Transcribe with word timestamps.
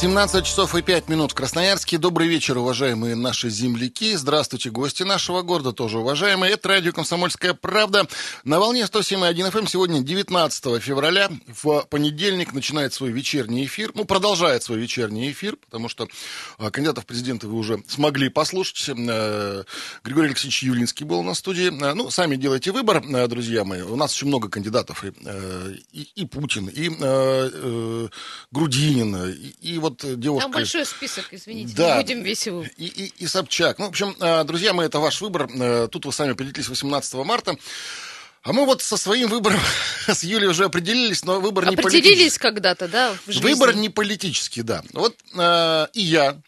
17 0.00 0.46
часов 0.46 0.76
и 0.76 0.82
5 0.82 1.08
минут 1.08 1.32
в 1.32 1.34
Красноярске. 1.34 1.98
Добрый 1.98 2.28
вечер, 2.28 2.56
уважаемые 2.56 3.16
наши 3.16 3.50
земляки. 3.50 4.14
Здравствуйте, 4.14 4.70
гости 4.70 5.02
нашего 5.02 5.42
города, 5.42 5.72
тоже 5.72 5.98
уважаемые. 5.98 6.52
Это 6.52 6.68
радио 6.68 6.92
«Комсомольская 6.92 7.52
правда». 7.52 8.06
На 8.44 8.60
волне 8.60 8.82
107.1 8.82 9.50
FM 9.50 9.58
эм 9.58 9.66
сегодня 9.66 10.00
19 10.00 10.80
февраля. 10.80 11.32
В 11.48 11.84
понедельник 11.90 12.52
начинает 12.52 12.94
свой 12.94 13.10
вечерний 13.10 13.66
эфир. 13.66 13.90
Ну, 13.96 14.04
продолжает 14.04 14.62
свой 14.62 14.78
вечерний 14.78 15.32
эфир, 15.32 15.56
потому 15.56 15.88
что 15.88 16.06
а, 16.58 16.70
кандидатов 16.70 17.02
в 17.02 17.06
президенты 17.08 17.48
вы 17.48 17.58
уже 17.58 17.82
смогли 17.88 18.28
послушать. 18.28 18.88
Э, 18.96 19.64
Григорий 20.04 20.28
Алексеевич 20.28 20.62
Юлинский 20.62 21.06
был 21.06 21.24
на 21.24 21.34
студии. 21.34 21.76
Э, 21.76 21.94
ну, 21.94 22.08
сами 22.10 22.36
делайте 22.36 22.70
выбор, 22.70 23.02
э, 23.04 23.26
друзья 23.26 23.64
мои. 23.64 23.82
У 23.82 23.96
нас 23.96 24.14
очень 24.14 24.28
много 24.28 24.48
кандидатов. 24.48 25.04
И, 25.04 25.12
и, 25.90 26.08
и 26.14 26.24
Путин, 26.24 26.68
и 26.68 26.88
э, 26.88 28.08
Грудинин, 28.52 29.16
и, 29.32 29.72
и 29.72 29.78
вот 29.78 29.87
вот 29.88 30.20
девушка... 30.20 30.44
Там 30.44 30.52
большой 30.52 30.84
список, 30.86 31.26
извините, 31.30 31.74
да, 31.74 31.96
не 31.96 32.02
будем 32.02 32.22
весь 32.22 32.46
его... 32.46 32.64
И, 32.76 32.86
и, 32.86 33.12
и 33.18 33.26
Собчак. 33.26 33.78
Ну, 33.78 33.86
в 33.86 33.88
общем, 33.88 34.16
э, 34.20 34.44
друзья 34.44 34.72
мои, 34.72 34.86
это 34.86 34.98
ваш 35.00 35.20
выбор. 35.20 35.48
Э, 35.52 35.88
тут 35.90 36.06
вы 36.06 36.12
сами 36.12 36.32
определитесь 36.32 36.68
18 36.68 37.14
марта. 37.14 37.56
А 38.42 38.52
мы 38.52 38.64
вот 38.64 38.82
со 38.82 38.96
своим 38.96 39.28
выбором 39.28 39.60
с 40.06 40.22
Юлей 40.22 40.48
уже 40.48 40.64
определились, 40.64 41.24
но 41.24 41.40
выбор 41.40 41.68
не 41.68 41.76
политический. 41.76 41.98
Определились 41.98 42.38
когда-то, 42.38 42.88
да, 42.88 43.14
в 43.26 43.32
жизни. 43.32 43.42
Выбор 43.42 43.74
не 43.74 43.88
политический, 43.88 44.62
да. 44.62 44.82
Вот 44.92 45.16
э, 45.36 45.86
и 45.92 46.00
я, 46.00 46.40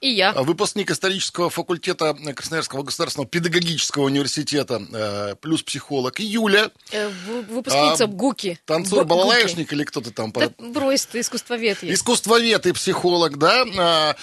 и 0.00 0.10
я. 0.10 0.30
А 0.30 0.42
выпускник 0.42 0.90
исторического 0.90 1.50
факультета 1.50 2.14
Красноярского 2.14 2.82
государственного 2.82 3.28
педагогического 3.28 4.04
университета, 4.04 4.82
э, 4.92 5.34
плюс 5.40 5.62
психолог. 5.62 6.20
И 6.20 6.24
Юля. 6.24 6.70
Э, 6.92 7.08
выпускница 7.48 8.04
а, 8.04 8.06
ГУКи. 8.06 8.58
Танцор, 8.64 9.04
балалайшник 9.04 9.72
или 9.72 9.84
кто 9.84 10.00
то 10.00 10.12
там? 10.12 10.32
Да, 10.32 10.50
брось 10.58 11.06
ты, 11.06 11.20
искусствовед. 11.20 11.82
Есть. 11.82 12.00
Искусствовед 12.00 12.66
и 12.66 12.72
психолог, 12.72 13.38
да. 13.38 13.64
А, 13.76 14.16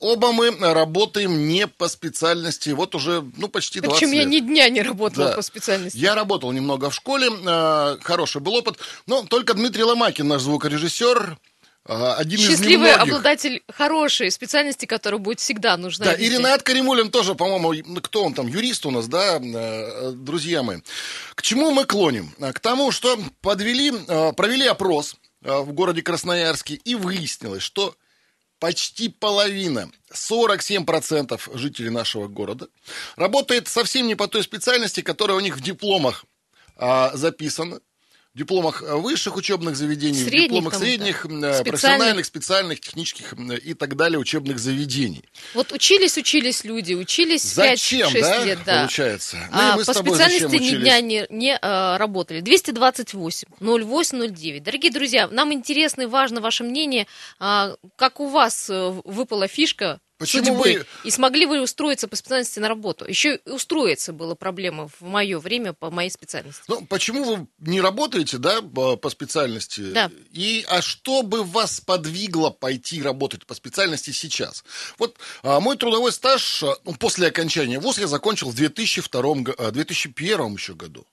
оба 0.00 0.32
мы 0.32 0.50
работаем 0.50 1.46
не 1.46 1.66
по 1.66 1.88
специальности, 1.88 2.70
вот 2.70 2.94
уже, 2.94 3.24
ну, 3.36 3.48
почти 3.48 3.80
20 3.80 3.98
Причем 3.98 4.12
лет. 4.12 4.22
я 4.22 4.28
ни 4.28 4.38
дня 4.40 4.68
не 4.68 4.82
работала 4.82 5.30
да. 5.30 5.36
по 5.36 5.42
специальности. 5.42 5.96
Я 5.96 6.14
работал 6.14 6.52
немного 6.52 6.90
в 6.90 6.94
школе, 6.94 7.28
э, 7.30 7.96
хороший 8.02 8.40
был 8.40 8.54
опыт, 8.54 8.78
но 9.06 9.22
только 9.22 9.54
Дмитрий 9.54 9.84
Ломакин, 9.84 10.26
наш 10.26 10.42
звукорежиссер, 10.42 11.38
один 11.86 12.38
Счастливый 12.38 12.90
из 12.90 12.96
обладатель 12.96 13.62
хорошей 13.68 14.30
специальности, 14.30 14.86
которая 14.86 15.18
будет 15.18 15.40
всегда 15.40 15.76
нужна. 15.76 16.06
Да, 16.06 16.12
и 16.14 16.28
Ренат 16.28 16.62
Каримулин 16.62 17.10
тоже, 17.10 17.34
по-моему, 17.34 17.74
ну, 17.86 18.00
кто 18.00 18.24
он 18.24 18.32
там, 18.32 18.46
юрист 18.46 18.86
у 18.86 18.90
нас, 18.90 19.06
да, 19.06 19.38
э, 19.38 20.12
друзья 20.12 20.62
мои. 20.62 20.78
К 21.34 21.42
чему 21.42 21.72
мы 21.72 21.84
клоним? 21.84 22.30
К 22.38 22.58
тому, 22.58 22.90
что 22.90 23.18
подвели, 23.42 23.92
э, 24.08 24.32
провели 24.32 24.66
опрос 24.66 25.16
в 25.42 25.72
городе 25.72 26.00
Красноярске, 26.00 26.74
и 26.74 26.94
выяснилось, 26.94 27.62
что 27.62 27.94
почти 28.58 29.10
половина, 29.10 29.90
47% 30.10 31.50
жителей 31.52 31.90
нашего 31.90 32.28
города, 32.28 32.68
работает 33.16 33.68
совсем 33.68 34.06
не 34.06 34.14
по 34.14 34.26
той 34.26 34.42
специальности, 34.42 35.02
которая 35.02 35.36
у 35.36 35.40
них 35.40 35.58
в 35.58 35.60
дипломах 35.60 36.24
а, 36.76 37.10
записана 37.14 37.80
дипломах 38.34 38.82
высших 38.82 39.36
учебных 39.36 39.76
заведений, 39.76 40.22
средних, 40.24 40.48
дипломах 40.48 40.74
средних, 40.74 41.20
специальных. 41.20 41.64
профессиональных, 41.64 42.26
специальных, 42.26 42.80
технических 42.80 43.34
и 43.64 43.74
так 43.74 43.96
далее 43.96 44.18
учебных 44.18 44.58
заведений. 44.58 45.24
Вот 45.54 45.72
учились, 45.72 46.16
учились 46.18 46.64
люди, 46.64 46.94
учились 46.94 47.42
зачем, 47.42 48.10
5-6 48.10 48.20
да, 48.20 48.44
лет. 48.44 48.58
Да, 48.66 48.78
получается. 48.80 49.36
Ну, 49.52 49.58
а, 49.58 49.76
по 49.76 49.94
специальности 49.94 50.56
ни 50.56 50.76
дня 50.76 51.00
не, 51.00 51.26
не 51.30 51.56
а, 51.56 51.96
работали. 51.98 52.40
228 52.40 53.48
08 53.60 54.34
09. 54.34 54.62
Дорогие 54.62 54.92
друзья, 54.92 55.28
нам 55.28 55.52
интересно 55.52 56.02
и 56.02 56.06
важно 56.06 56.40
ваше 56.40 56.64
мнение. 56.64 57.06
А, 57.38 57.76
как 57.96 58.18
у 58.18 58.26
вас 58.26 58.68
э, 58.68 59.00
выпала 59.04 59.46
фишка 59.46 60.00
Почему 60.24 60.44
судьбы. 60.44 60.62
Вы... 60.62 60.86
И 61.04 61.10
смогли 61.10 61.46
вы 61.46 61.60
устроиться 61.60 62.08
по 62.08 62.16
специальности 62.16 62.58
на 62.58 62.68
работу? 62.68 63.06
Еще 63.06 63.36
и 63.36 63.50
устроиться 63.50 64.12
была 64.12 64.34
проблема 64.34 64.88
в 64.88 65.02
мое 65.02 65.38
время 65.38 65.72
по 65.72 65.90
моей 65.90 66.10
специальности. 66.10 66.62
Ну, 66.68 66.84
почему 66.86 67.24
вы 67.24 67.46
не 67.58 67.80
работаете, 67.80 68.38
да, 68.38 68.60
по 68.62 69.10
специальности? 69.10 69.92
Да. 69.92 70.10
И, 70.32 70.64
а 70.68 70.82
что 70.82 71.22
бы 71.22 71.42
вас 71.42 71.80
подвигло 71.80 72.50
пойти 72.50 73.02
работать 73.02 73.46
по 73.46 73.54
специальности 73.54 74.10
сейчас? 74.10 74.64
Вот 74.98 75.16
а, 75.42 75.60
мой 75.60 75.76
трудовой 75.76 76.12
стаж 76.12 76.62
а, 76.62 76.76
ну, 76.84 76.94
после 76.94 77.28
окончания 77.28 77.78
ВУЗ 77.78 77.98
я 77.98 78.06
закончил 78.06 78.50
в 78.50 78.54
2002, 78.54 79.70
2001 79.70 80.40
а, 80.40 80.48
еще 80.48 80.74
году. 80.74 81.06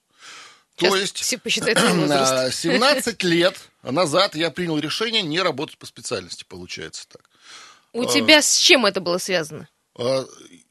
Сейчас 0.76 0.90
То 0.90 0.96
есть 0.96 1.16
все 1.18 1.38
посчитают 1.38 1.78
17 1.78 3.22
лет 3.24 3.56
назад 3.82 4.34
я 4.34 4.50
принял 4.50 4.78
решение 4.78 5.22
не 5.22 5.40
работать 5.40 5.78
по 5.78 5.86
специальности, 5.86 6.44
получается 6.48 7.06
так. 7.08 7.28
У 7.92 8.02
а, 8.02 8.06
тебя 8.06 8.42
с 8.42 8.56
чем 8.56 8.86
это 8.86 9.00
было 9.00 9.18
связано? 9.18 9.68
А, 9.98 10.24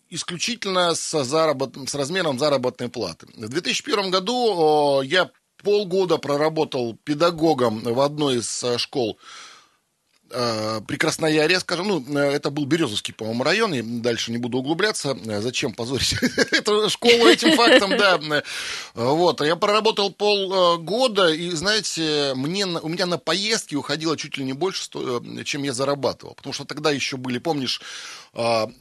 исключительно 0.10 0.96
с, 0.96 1.24
заработ... 1.24 1.76
с 1.88 1.96
размером 1.96 2.40
заработной 2.40 2.90
платы. 2.90 3.28
В 3.36 3.50
2001 3.50 4.12
году 4.12 5.02
я 5.02 5.30
полгода 5.64 6.18
проработал 6.18 6.98
педагогом 7.04 7.82
в 7.82 8.00
одной 8.00 8.38
из 8.38 8.64
школ 8.78 9.20
Э, 10.34 10.82
при 10.88 10.98
Краснояре, 10.98 11.60
скажем, 11.60 11.88
ну, 11.88 12.18
э, 12.18 12.32
это 12.32 12.50
был 12.52 12.66
Березовский, 12.66 13.14
по-моему, 13.14 13.44
район, 13.44 13.74
и 13.74 13.82
дальше 13.82 14.32
не 14.32 14.38
буду 14.38 14.60
углубляться, 14.60 15.18
э, 15.26 15.42
зачем 15.42 15.74
позорить 15.74 16.14
эту 16.52 16.90
школу 16.90 17.28
этим 17.28 17.54
фактом, 17.56 17.98
да. 17.98 18.44
Вот, 18.94 19.42
я 19.42 19.56
проработал 19.56 20.12
полгода, 20.12 21.30
и, 21.30 21.50
знаете, 21.52 22.34
мне, 22.36 22.66
у 22.66 22.88
меня 22.88 23.06
на 23.06 23.18
поездки 23.18 23.76
уходило 23.76 24.16
чуть 24.18 24.38
ли 24.38 24.46
не 24.46 24.54
больше, 24.54 24.84
чем 25.44 25.64
я 25.64 25.74
зарабатывал, 25.74 26.34
потому 26.36 26.54
что 26.54 26.66
тогда 26.66 26.92
еще 26.92 27.18
были, 27.18 27.38
помнишь, 27.38 27.82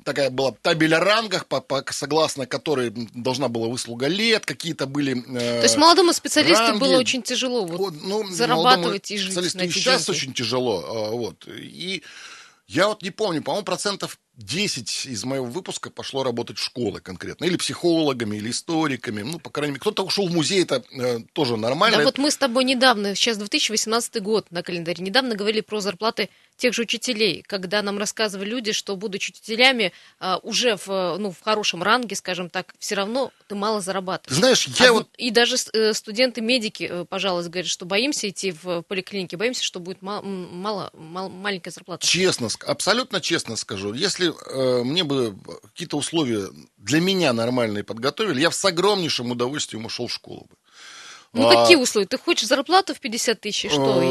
такая 0.05 0.31
была 0.31 0.53
табель 0.63 0.95
о 0.95 1.01
рангах, 1.01 1.47
по, 1.47 1.61
по, 1.61 1.85
согласно 1.91 2.47
которой 2.47 2.91
должна 3.15 3.49
была 3.49 3.67
выслуга 3.67 4.07
лет, 4.07 4.47
какие-то 4.47 4.87
были 4.87 5.21
То 5.21 5.63
есть 5.63 5.77
молодому 5.77 6.13
специалисту 6.13 6.67
ранги. 6.67 6.81
было 6.81 6.99
очень 6.99 7.23
тяжело 7.23 7.65
вот, 7.65 7.95
ну, 8.03 8.27
зарабатывать 8.29 9.11
и 9.11 9.19
жить 9.19 9.35
на 9.55 9.63
эти 9.63 9.73
сейчас 9.73 10.07
деньги. 10.07 10.19
очень 10.19 10.33
тяжело, 10.33 11.11
вот. 11.13 11.40
И 11.49 12.03
я 12.67 12.89
вот 12.89 13.03
не 13.03 13.11
помню, 13.11 13.43
по-моему, 13.43 13.65
процентов 13.65 14.19
10 14.37 15.07
из 15.07 15.25
моего 15.25 15.47
выпуска 15.47 15.91
пошло 15.91 16.23
работать 16.23 16.59
в 16.59 16.63
школы 16.63 17.01
конкретно. 17.01 17.45
Или 17.45 17.57
психологами, 17.57 18.37
или 18.37 18.51
историками. 18.51 19.23
Ну, 19.23 19.39
по 19.39 19.51
крайней 19.51 19.73
мере, 19.73 19.81
кто-то 19.81 20.05
ушел 20.05 20.29
в 20.29 20.33
музей, 20.33 20.63
это 20.63 20.83
э, 20.93 21.21
тоже 21.33 21.57
нормально. 21.57 21.99
Да 21.99 22.05
вот 22.05 22.19
мы 22.19 22.31
с 22.31 22.37
тобой 22.37 22.65
недавно, 22.65 23.15
сейчас 23.15 23.37
2018 23.37 24.23
год 24.23 24.51
на 24.51 24.63
календаре, 24.63 25.05
недавно 25.05 25.35
говорили 25.35 25.61
про 25.61 25.81
зарплаты 25.81 26.31
тех 26.61 26.75
же 26.75 26.83
учителей, 26.83 27.43
когда 27.47 27.83
нам 27.83 27.99
рассказывали 27.99 28.49
люди, 28.49 28.73
что, 28.73 28.95
будучи 28.95 29.31
учителями, 29.31 29.93
а, 30.19 30.39
уже 30.43 30.77
в, 30.77 31.17
ну, 31.19 31.33
в 31.33 31.41
хорошем 31.41 31.83
ранге, 31.83 32.15
скажем 32.15 32.51
так, 32.51 32.75
все 32.79 32.95
равно 32.95 33.33
ты 33.49 33.55
мало 33.55 33.81
зарабатываешь. 33.81 34.39
Знаешь, 34.39 34.69
я 34.79 34.91
а, 34.91 34.93
вот... 34.93 35.09
И 35.17 35.31
даже 35.31 35.57
э, 35.73 35.95
студенты-медики, 35.95 36.89
э, 36.91 37.05
пожалуйста, 37.09 37.51
говорят, 37.51 37.71
что 37.71 37.87
боимся 37.87 38.29
идти 38.29 38.53
в 38.53 38.83
поликлинике, 38.83 39.37
боимся, 39.37 39.65
что 39.65 39.81
будет 39.81 40.03
мало, 40.03 40.23
мало, 40.23 40.91
мало 40.93 41.29
маленькая 41.29 41.71
зарплата. 41.71 42.07
Честно, 42.07 42.49
абсолютно 42.67 43.21
честно 43.21 43.57
скажу, 43.57 43.95
если 43.95 44.20
э, 44.27 44.83
мне 44.85 45.05
бы 45.05 45.37
какие-то 45.63 45.97
условия 45.97 46.49
для 46.77 47.01
меня 47.01 47.33
нормальные 47.33 47.85
подготовили, 47.85 48.41
я 48.41 48.51
с 48.51 48.65
огромнейшим 48.65 49.31
удовольствием 49.31 49.85
ушел 49.87 50.07
в 50.07 50.13
школу 50.13 50.47
бы. 50.49 50.57
Ну, 51.33 51.49
а, 51.49 51.63
какие 51.63 51.77
условия? 51.77 52.07
Ты 52.07 52.19
хочешь 52.19 52.49
зарплату 52.49 52.93
в 52.93 52.99
50 52.99 53.41
тысяч, 53.41 53.67
и 53.67 53.69
что? 53.69 54.03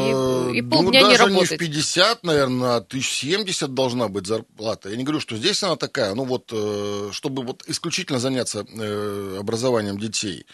И, 0.52 0.58
и 0.58 0.62
полдня 0.62 1.02
ну, 1.02 1.10
не 1.10 1.16
работать? 1.18 1.50
не 1.50 1.56
в 1.56 1.60
50, 1.60 2.24
наверное, 2.24 2.76
а 2.76 2.76
1070 2.76 3.74
должна 3.74 4.08
быть 4.08 4.26
зарплата. 4.26 4.88
Я 4.88 4.96
не 4.96 5.04
говорю, 5.04 5.20
что 5.20 5.36
здесь 5.36 5.62
она 5.62 5.76
такая, 5.76 6.14
ну 6.14 6.24
вот, 6.24 6.50
э, 6.50 7.10
чтобы 7.12 7.42
вот 7.42 7.62
исключительно 7.66 8.18
заняться 8.18 8.64
э, 8.66 9.36
образованием 9.38 9.98
детей. 9.98 10.46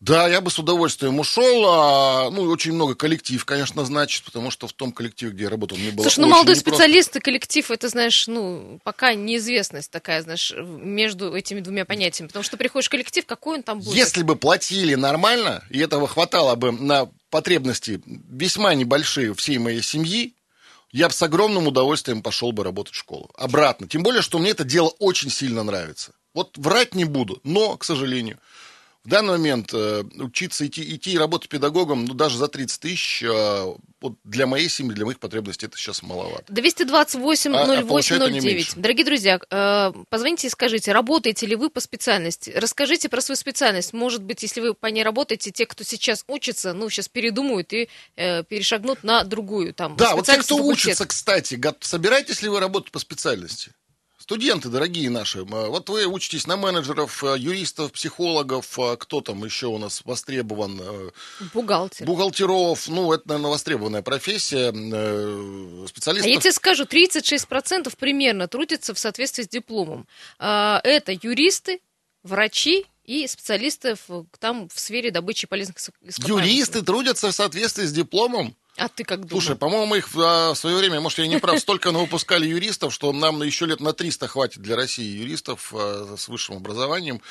Да, 0.00 0.28
я 0.28 0.42
бы 0.42 0.50
с 0.50 0.58
удовольствием 0.58 1.18
ушел. 1.18 1.64
А, 1.66 2.30
ну, 2.30 2.42
очень 2.42 2.72
много 2.72 2.94
коллектив, 2.94 3.42
конечно, 3.46 3.84
значит, 3.84 4.24
потому 4.24 4.50
что 4.50 4.68
в 4.68 4.74
том 4.74 4.92
коллективе, 4.92 5.32
где 5.32 5.44
я 5.44 5.50
работал, 5.50 5.78
мне 5.78 5.90
было 5.90 6.02
Слушай, 6.02 6.20
ну, 6.20 6.28
молодой 6.28 6.54
непросто. 6.54 6.70
специалист 6.70 7.16
и 7.16 7.20
коллектив, 7.20 7.70
это, 7.70 7.88
знаешь, 7.88 8.26
ну, 8.26 8.78
пока 8.84 9.14
неизвестность 9.14 9.90
такая, 9.90 10.20
знаешь, 10.22 10.52
между 10.54 11.34
этими 11.34 11.60
двумя 11.60 11.86
понятиями. 11.86 12.28
Потому 12.28 12.42
что 12.42 12.58
приходишь 12.58 12.88
в 12.88 12.90
коллектив, 12.90 13.24
какой 13.24 13.56
он 13.56 13.62
там 13.62 13.80
будет? 13.80 13.94
Если 13.94 14.22
бы 14.22 14.36
платили 14.36 14.94
нормально, 14.96 15.64
и 15.70 15.78
этого 15.78 16.06
хватало 16.06 16.54
бы 16.56 16.72
на 16.72 17.08
потребности 17.30 18.02
весьма 18.04 18.74
небольшие 18.74 19.34
всей 19.34 19.56
моей 19.56 19.82
семьи, 19.82 20.34
я 20.92 21.08
бы 21.08 21.14
с 21.14 21.22
огромным 21.22 21.66
удовольствием 21.66 22.22
пошел 22.22 22.52
бы 22.52 22.64
работать 22.64 22.94
в 22.94 22.98
школу. 22.98 23.30
Обратно. 23.36 23.88
Тем 23.88 24.02
более, 24.02 24.22
что 24.22 24.38
мне 24.38 24.50
это 24.50 24.64
дело 24.64 24.88
очень 24.98 25.30
сильно 25.30 25.62
нравится. 25.62 26.12
Вот 26.34 26.58
врать 26.58 26.94
не 26.94 27.04
буду, 27.04 27.40
но, 27.44 27.78
к 27.78 27.84
сожалению, 27.84 28.38
В 29.06 29.08
данный 29.08 29.34
момент 29.34 29.72
э, 29.72 30.02
учиться 30.16 30.66
идти, 30.66 30.82
идти 30.96 31.12
и 31.12 31.18
работать 31.18 31.48
педагогом, 31.48 32.06
ну, 32.06 32.14
даже 32.14 32.38
за 32.38 32.48
30 32.48 32.80
тысяч, 32.80 33.22
э, 33.22 33.74
вот 34.00 34.14
для 34.24 34.48
моей 34.48 34.68
семьи, 34.68 34.92
для 34.94 35.04
моих 35.04 35.20
потребностей 35.20 35.66
это 35.66 35.76
сейчас 35.76 36.02
маловато. 36.02 36.52
228 36.52 37.52
08 37.52 38.18
09. 38.18 38.72
Дорогие 38.74 39.06
друзья, 39.06 39.38
э, 39.48 39.92
позвоните 40.08 40.48
и 40.48 40.50
скажите, 40.50 40.90
работаете 40.90 41.46
ли 41.46 41.54
вы 41.54 41.70
по 41.70 41.78
специальности? 41.78 42.50
Расскажите 42.50 43.08
про 43.08 43.20
свою 43.20 43.36
специальность. 43.36 43.92
Может 43.92 44.24
быть, 44.24 44.42
если 44.42 44.60
вы 44.60 44.74
по 44.74 44.88
ней 44.88 45.04
работаете, 45.04 45.52
те, 45.52 45.66
кто 45.66 45.84
сейчас 45.84 46.24
учится, 46.26 46.72
ну, 46.72 46.90
сейчас 46.90 47.08
передумают 47.08 47.72
и 47.74 47.88
э, 48.16 48.42
перешагнут 48.42 49.04
на 49.04 49.22
другую 49.22 49.72
там 49.72 49.94
Да, 49.94 50.16
вот 50.16 50.26
те, 50.26 50.36
кто 50.38 50.56
учится, 50.56 51.06
кстати, 51.06 51.60
собираетесь 51.78 52.42
ли 52.42 52.48
вы 52.48 52.58
работать 52.58 52.90
по 52.90 52.98
специальности? 52.98 53.70
Студенты, 54.26 54.70
дорогие 54.70 55.08
наши, 55.08 55.44
вот 55.44 55.88
вы 55.88 56.04
учитесь 56.04 56.48
на 56.48 56.56
менеджеров, 56.56 57.22
э, 57.22 57.36
юристов, 57.38 57.92
психологов, 57.92 58.76
э, 58.76 58.96
кто 58.96 59.20
там 59.20 59.44
еще 59.44 59.68
у 59.68 59.78
нас 59.78 60.02
востребован? 60.04 60.80
Э, 60.82 61.10
Бухгалтер. 61.54 62.04
Бухгалтеров, 62.04 62.88
ну, 62.88 63.12
это, 63.12 63.28
наверное, 63.28 63.52
востребованная 63.52 64.02
профессия, 64.02 64.70
специалистов. 65.86 66.26
А 66.26 66.28
я 66.28 66.40
тебе 66.40 66.50
скажу, 66.50 66.86
36% 66.86 67.96
примерно 67.96 68.48
трудятся 68.48 68.94
в 68.94 68.98
соответствии 68.98 69.44
с 69.44 69.48
дипломом. 69.48 70.08
А, 70.40 70.80
это 70.82 71.12
юристы, 71.12 71.78
врачи 72.24 72.84
и 73.04 73.28
специалисты 73.28 73.94
там 74.40 74.68
в 74.68 74.80
сфере 74.80 75.12
добычи 75.12 75.46
полезных 75.46 75.76
ископаемых. 75.78 76.44
Юристы 76.46 76.82
трудятся 76.82 77.30
в 77.30 77.32
соответствии 77.32 77.84
с 77.84 77.92
дипломом? 77.92 78.56
А 78.76 78.88
ты 78.88 79.04
как 79.04 79.20
думаешь? 79.26 79.44
Слушай, 79.44 79.56
по-моему, 79.56 79.94
их 79.94 80.08
а, 80.16 80.52
в 80.52 80.58
свое 80.58 80.76
время, 80.76 81.00
может, 81.00 81.18
я 81.18 81.26
не 81.26 81.38
прав, 81.38 81.58
столько 81.58 81.90
выпускали 81.92 82.46
юристов, 82.46 82.92
что 82.92 83.12
нам 83.12 83.42
еще 83.42 83.66
лет 83.66 83.80
на 83.80 83.92
300 83.92 84.28
хватит 84.28 84.60
для 84.60 84.76
России 84.76 85.18
юристов 85.18 85.72
а, 85.74 86.14
с 86.16 86.28
высшим 86.28 86.56
образованием, 86.56 87.22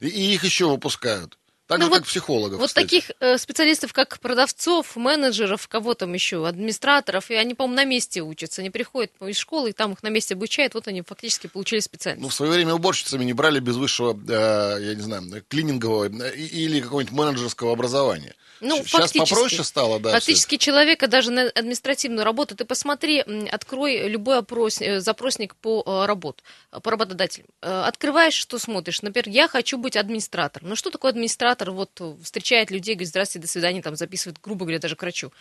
и 0.00 0.34
их 0.34 0.44
еще 0.44 0.68
выпускают. 0.68 1.38
Так 1.68 1.80
ну 1.80 1.84
же, 1.84 1.90
вот, 1.90 1.98
как 1.98 2.06
психологов. 2.06 2.58
Вот 2.58 2.68
кстати. 2.68 2.84
таких 2.86 3.10
э, 3.20 3.36
специалистов, 3.36 3.92
как 3.92 4.18
продавцов, 4.20 4.96
менеджеров, 4.96 5.68
кого 5.68 5.92
там 5.92 6.14
еще, 6.14 6.48
администраторов, 6.48 7.30
и 7.30 7.34
они, 7.34 7.52
по-моему, 7.52 7.76
на 7.76 7.84
месте 7.84 8.22
учатся. 8.22 8.62
Они 8.62 8.70
приходят 8.70 9.12
из 9.20 9.36
школы, 9.36 9.70
и 9.70 9.72
там 9.74 9.92
их 9.92 10.02
на 10.02 10.08
месте 10.08 10.32
обучают, 10.32 10.72
вот 10.72 10.88
они 10.88 11.02
фактически 11.02 11.46
получили 11.46 11.80
специальность. 11.80 12.22
Ну, 12.22 12.30
в 12.30 12.34
свое 12.34 12.52
время 12.52 12.72
уборщицами 12.72 13.22
не 13.22 13.34
брали 13.34 13.60
без 13.60 13.76
высшего, 13.76 14.18
э, 14.18 14.82
я 14.82 14.94
не 14.94 15.02
знаю, 15.02 15.44
клинингового 15.46 16.06
э, 16.06 16.36
или 16.36 16.80
какого-нибудь 16.80 17.12
менеджерского 17.12 17.72
образования. 17.72 18.34
Ну, 18.60 18.82
Сейчас 18.84 19.12
попроще 19.12 19.62
стало, 19.62 20.00
да. 20.00 20.12
Фактически 20.12 20.56
все. 20.56 20.66
человека 20.66 21.06
даже 21.06 21.30
на 21.30 21.42
административную 21.42 22.24
работу, 22.24 22.56
ты 22.56 22.64
посмотри, 22.64 23.20
открой 23.50 24.08
любой 24.08 24.38
опрос, 24.38 24.80
э, 24.80 25.00
запросник 25.00 25.54
по 25.54 25.82
э, 25.86 26.06
работу, 26.06 26.42
по 26.82 26.90
работодателям. 26.90 27.48
Э, 27.62 27.82
открываешь, 27.86 28.34
что 28.34 28.58
смотришь. 28.58 29.02
Например, 29.02 29.28
я 29.28 29.48
хочу 29.48 29.78
быть 29.78 29.96
администратором. 29.96 30.70
Ну, 30.70 30.76
что 30.76 30.90
такое 30.90 31.12
администратор? 31.12 31.57
Вот 31.66 32.00
встречает 32.22 32.70
людей, 32.70 32.94
говорит, 32.94 33.08
здравствуйте, 33.08 33.46
до 33.46 33.50
свидания, 33.50 33.82
там 33.82 33.96
записывает, 33.96 34.38
грубо 34.42 34.64
говоря, 34.64 34.78
даже 34.78 34.96
к 34.96 35.02
врачу. 35.02 35.32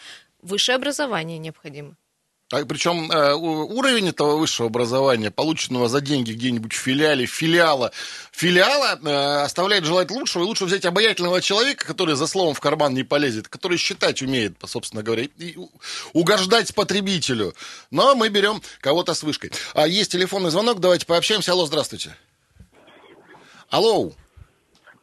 Высшее 0.41 0.75
образование 0.75 1.37
необходимо. 1.37 1.95
А, 2.49 2.63
причем 2.65 3.11
э, 3.11 3.33
уровень 3.33 4.07
этого 4.07 4.37
высшего 4.37 4.69
образования, 4.69 5.31
полученного 5.31 5.89
за 5.89 5.99
деньги 5.99 6.31
где-нибудь 6.31 6.71
в 6.71 6.77
филиале, 6.77 7.25
филиала, 7.25 7.91
филиала 8.31 8.97
э, 9.03 9.43
оставляет 9.43 9.83
желать 9.83 10.11
лучшего. 10.11 10.43
И 10.43 10.45
лучше 10.45 10.63
взять 10.63 10.85
обаятельного 10.85 11.41
человека, 11.41 11.85
который 11.85 12.15
за 12.15 12.25
словом 12.25 12.53
в 12.53 12.61
карман 12.61 12.93
не 12.93 13.03
полезет, 13.03 13.49
который 13.49 13.77
считать 13.77 14.21
умеет, 14.21 14.55
собственно 14.65 15.03
говоря, 15.03 15.23
и 15.23 15.57
угождать 16.13 16.73
потребителю. 16.73 17.53
Но 17.91 18.15
мы 18.15 18.29
берем 18.29 18.61
кого-то 18.79 19.13
с 19.13 19.23
вышкой. 19.23 19.51
А 19.73 19.85
есть 19.85 20.13
телефонный 20.13 20.49
звонок, 20.49 20.79
давайте 20.79 21.05
пообщаемся. 21.05 21.51
Алло, 21.51 21.65
здравствуйте. 21.65 22.15
Алло. 23.69 24.13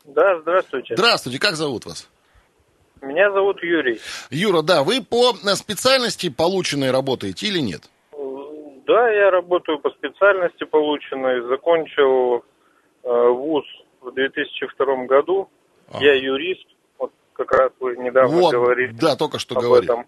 Да, 0.04 0.40
здравствуйте. 0.40 0.94
Здравствуйте, 0.96 1.40
как 1.40 1.56
зовут 1.56 1.86
вас? 1.86 2.08
Меня 3.00 3.30
зовут 3.32 3.62
Юрий. 3.62 4.00
Юра, 4.30 4.62
да, 4.62 4.82
вы 4.82 5.02
по 5.02 5.34
специальности 5.54 6.28
полученной 6.30 6.90
работаете 6.90 7.46
или 7.46 7.58
нет? 7.58 7.82
Да, 8.86 9.10
я 9.10 9.30
работаю 9.30 9.78
по 9.78 9.90
специальности 9.90 10.64
полученной. 10.64 11.40
Закончил 11.48 12.44
э, 13.02 13.28
вуз 13.28 13.64
в 14.00 14.12
2002 14.12 15.06
году. 15.06 15.48
А. 15.90 16.02
Я 16.02 16.14
юрист. 16.14 16.66
Вот 16.98 17.12
как 17.32 17.50
раз 17.52 17.72
вы 17.80 17.96
недавно 17.96 18.36
вот, 18.36 18.52
говорили. 18.52 18.92
Да, 18.92 19.16
только 19.16 19.38
что 19.38 19.54
говорили. 19.54 19.90
Этом. 19.90 20.06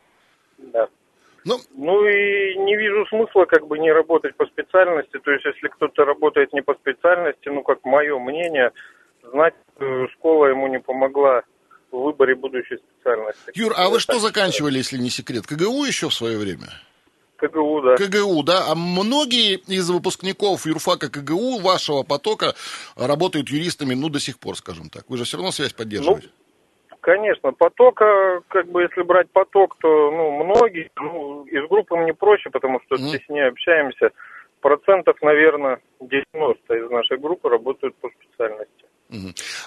Да. 0.58 0.88
Ну, 1.44 1.58
ну 1.74 2.04
и 2.06 2.56
не 2.58 2.76
вижу 2.76 3.06
смысла 3.06 3.44
как 3.44 3.66
бы 3.66 3.78
не 3.78 3.92
работать 3.92 4.36
по 4.36 4.46
специальности. 4.46 5.18
То 5.18 5.30
есть, 5.30 5.44
если 5.44 5.68
кто-то 5.68 6.04
работает 6.04 6.52
не 6.52 6.60
по 6.60 6.74
специальности, 6.74 7.48
ну, 7.48 7.62
как 7.62 7.84
мое 7.84 8.18
мнение, 8.18 8.72
знать 9.22 9.54
э, 9.54 9.65
школа 10.12 10.46
ему 10.46 10.68
не 10.68 10.78
помогла 10.78 11.42
в 11.90 11.98
выборе 11.98 12.34
будущей 12.34 12.76
специальности. 12.76 13.52
Юр, 13.54 13.72
а 13.76 13.88
вы 13.88 14.00
что 14.00 14.18
заканчивали, 14.18 14.78
если 14.78 14.98
не 14.98 15.10
секрет? 15.10 15.46
КГУ 15.46 15.84
еще 15.84 16.08
в 16.08 16.14
свое 16.14 16.38
время? 16.38 16.68
КГУ, 17.36 17.82
да. 17.82 17.96
КГУ, 17.96 18.42
да. 18.42 18.70
А 18.70 18.74
многие 18.74 19.56
из 19.68 19.90
выпускников 19.90 20.66
юрфака 20.66 21.10
КГУ 21.10 21.60
вашего 21.60 22.02
потока 22.02 22.54
работают 22.96 23.48
юристами, 23.48 23.94
ну, 23.94 24.08
до 24.08 24.20
сих 24.20 24.38
пор, 24.38 24.56
скажем 24.56 24.88
так. 24.88 25.04
Вы 25.08 25.18
же 25.18 25.24
все 25.24 25.36
равно 25.36 25.52
связь 25.52 25.72
поддерживаете. 25.72 26.28
Ну, 26.90 26.96
конечно. 27.00 27.52
Потока, 27.52 28.40
как 28.48 28.68
бы, 28.68 28.82
если 28.82 29.02
брать 29.02 29.30
поток, 29.30 29.76
то, 29.80 30.10
ну, 30.10 30.44
многие, 30.44 30.90
ну, 30.96 31.44
из 31.44 31.68
группы 31.68 31.96
мне 31.96 32.14
проще, 32.14 32.50
потому 32.50 32.80
что 32.86 32.96
mm. 32.96 33.24
с 33.24 33.28
ней 33.28 33.46
общаемся. 33.48 34.10
Процентов, 34.60 35.16
наверное, 35.20 35.80
90 36.00 36.74
из 36.74 36.90
нашей 36.90 37.18
группы 37.18 37.48
работают 37.48 37.94
по 37.96 38.08
специальности. 38.08 38.85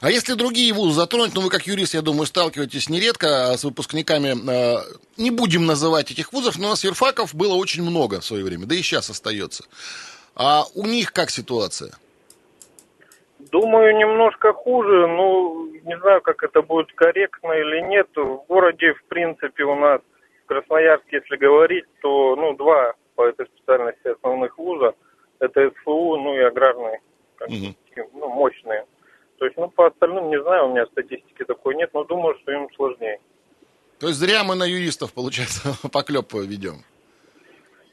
А 0.01 0.11
если 0.11 0.33
другие 0.33 0.73
вузы 0.73 0.93
затронуть, 0.93 1.33
ну 1.33 1.41
вы 1.41 1.49
как 1.49 1.65
юрист, 1.65 1.93
я 1.93 2.01
думаю, 2.01 2.25
сталкиваетесь 2.25 2.89
нередко 2.89 3.55
с 3.57 3.63
выпускниками, 3.63 4.35
э, 4.35 4.83
не 5.17 5.31
будем 5.31 5.65
называть 5.65 6.11
этих 6.11 6.33
вузов, 6.33 6.57
но 6.57 6.67
у 6.67 6.69
нас 6.71 6.83
юрфаков 6.83 7.33
было 7.33 7.55
очень 7.55 7.83
много 7.83 8.19
в 8.19 8.25
свое 8.25 8.43
время, 8.43 8.65
да 8.65 8.75
и 8.75 8.81
сейчас 8.81 9.09
остается. 9.09 9.63
А 10.35 10.63
у 10.75 10.85
них 10.85 11.13
как 11.13 11.29
ситуация? 11.29 11.93
Думаю, 13.51 13.95
немножко 13.95 14.53
хуже. 14.53 15.07
Ну, 15.07 15.71
не 15.85 15.97
знаю, 15.99 16.21
как 16.21 16.43
это 16.43 16.61
будет 16.61 16.91
корректно 16.93 17.53
или 17.53 17.81
нет. 17.81 18.07
В 18.15 18.43
городе, 18.47 18.93
в 18.93 19.03
принципе, 19.05 19.63
у 19.63 19.75
нас 19.75 20.01
в 20.43 20.47
Красноярске, 20.47 21.17
если 21.17 21.37
говорить, 21.37 21.85
то, 22.01 22.35
ну, 22.35 22.55
два 22.55 22.93
по 23.15 23.25
этой 23.25 23.47
специальности 23.47 24.07
основных 24.07 24.57
вуза. 24.57 24.93
Это 25.39 25.71
СФУ, 25.71 26.17
ну 26.17 26.35
и 26.35 26.39
аграрные, 26.39 26.99
угу. 27.39 27.75
ну, 28.13 28.29
мощные. 28.29 28.85
То 29.39 29.45
есть, 29.45 29.57
ну, 29.57 29.69
по 29.69 29.87
остальным 29.87 30.29
не 30.29 30.41
знаю, 30.41 30.67
у 30.67 30.71
меня 30.71 30.85
статистики 30.87 31.45
такой 31.45 31.75
нет, 31.75 31.89
но 31.93 32.03
думаю, 32.03 32.37
что 32.41 32.51
им 32.51 32.67
сложнее. 32.75 33.19
То 33.99 34.07
есть 34.07 34.19
зря 34.19 34.43
мы 34.43 34.55
на 34.55 34.65
юристов, 34.65 35.13
получается, 35.13 35.73
поклеп 35.91 36.33
ведем? 36.33 36.83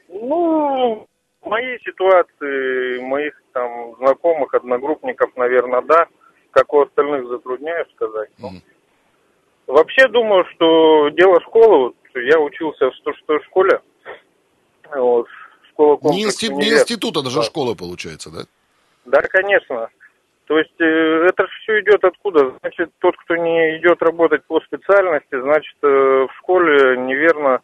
Ну, 0.09 1.07
в 1.41 1.47
моей 1.47 1.79
ситуации, 1.79 2.99
моих 2.99 3.41
там 3.53 3.95
знакомых, 3.97 4.53
одногруппников, 4.53 5.35
наверное, 5.37 5.81
да. 5.81 6.07
Как 6.51 6.73
у 6.73 6.81
остальных 6.81 7.27
затрудняюсь 7.27 7.87
сказать. 7.95 8.29
Mm. 8.39 8.61
Вообще 9.67 10.07
думаю, 10.09 10.45
что 10.55 11.09
дело 11.09 11.39
школы, 11.41 11.77
вот 11.77 11.95
я 12.15 12.39
учился 12.39 12.89
в 12.89 12.95
106 12.95 13.45
школе, 13.45 13.81
вот, 14.95 15.27
школа 15.69 15.99
не, 16.03 16.23
институт, 16.23 16.57
не 16.57 16.69
института, 16.69 17.21
даже 17.21 17.37
да. 17.37 17.43
школа 17.43 17.75
получается, 17.75 18.31
да? 18.31 18.43
Да, 19.05 19.21
конечно. 19.21 19.89
То 20.47 20.57
есть 20.57 20.79
э, 20.79 21.25
это 21.27 21.43
же 21.43 21.49
все 21.61 21.81
идет 21.81 22.03
откуда? 22.03 22.53
Значит, 22.61 22.91
тот, 22.99 23.15
кто 23.17 23.35
не 23.35 23.77
идет 23.77 24.01
работать 24.01 24.45
по 24.47 24.59
специальности, 24.61 25.39
значит, 25.39 25.75
э, 25.83 25.87
в 25.87 26.29
школе 26.39 26.97
неверно 26.97 27.59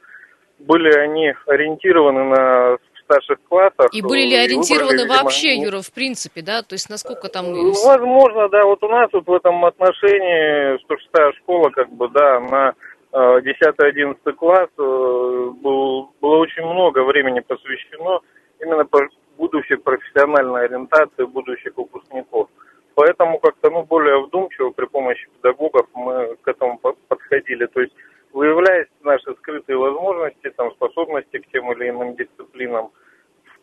были 0.60 0.92
они 0.94 1.34
ориентированы 1.48 2.24
на 2.26 2.78
старших 3.04 3.38
классах. 3.48 3.88
И 3.94 4.02
были 4.02 4.28
ли 4.28 4.36
ориентированы 4.36 5.04
выбрали, 5.04 5.22
вообще, 5.22 5.50
видимо, 5.52 5.66
Юра, 5.66 5.82
в 5.82 5.94
принципе, 5.94 6.42
да? 6.42 6.62
То 6.62 6.74
есть 6.74 6.90
насколько 6.90 7.30
там... 7.30 7.46
Возможно, 7.54 8.50
да. 8.50 8.66
Вот 8.66 8.84
у 8.84 8.90
нас 8.90 9.10
вот 9.14 9.28
в 9.28 9.34
этом 9.34 9.64
отношении 9.66 10.78
106 10.84 11.38
школа, 11.38 11.70
как 11.70 11.90
бы, 11.90 12.10
да, 12.10 12.40
на 12.40 12.74
10-11 13.14 14.18
э, 14.26 14.32
класс 14.34 14.70
был, 14.78 16.12
было 16.20 16.38
очень 16.38 16.64
много 16.64 17.04
времени 17.04 17.40
посвящено 17.40 18.20
именно 18.60 18.86
по 18.86 19.00
будущей 19.38 19.76
профессиональной 19.76 20.66
ориентации 20.66 21.24
будущих 21.24 21.78
выпускников. 21.78 22.50
Поэтому 22.96 23.40
как-то 23.40 23.70
ну, 23.70 23.84
более 23.84 24.24
вдумчиво 24.26 24.70
при 24.70 24.86
помощи 24.86 25.28
педагогов 25.38 25.88
мы 25.94 26.36
к 26.42 26.48
этому 26.48 26.78
подходили. 26.78 27.66
То 27.68 27.82
есть 27.82 27.94
выявляя 28.34 28.88
наши 29.02 29.34
скрытые 29.40 29.78
возможности, 29.78 30.50
там, 30.52 30.72
способности 30.74 31.40
к 31.40 31.52
тем 31.52 31.72
или 31.72 31.90
иным 31.90 32.16
дисциплинам, 32.16 32.92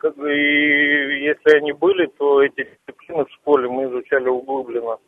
и 0.03 1.25
если 1.25 1.57
они 1.57 1.73
были, 1.73 2.07
то 2.07 2.43
эти 2.43 2.65
дисциплины 2.65 3.25
в 3.25 3.31
школе 3.33 3.69
мы 3.69 3.85
изучали 3.85 4.29
углубленно. 4.29 4.99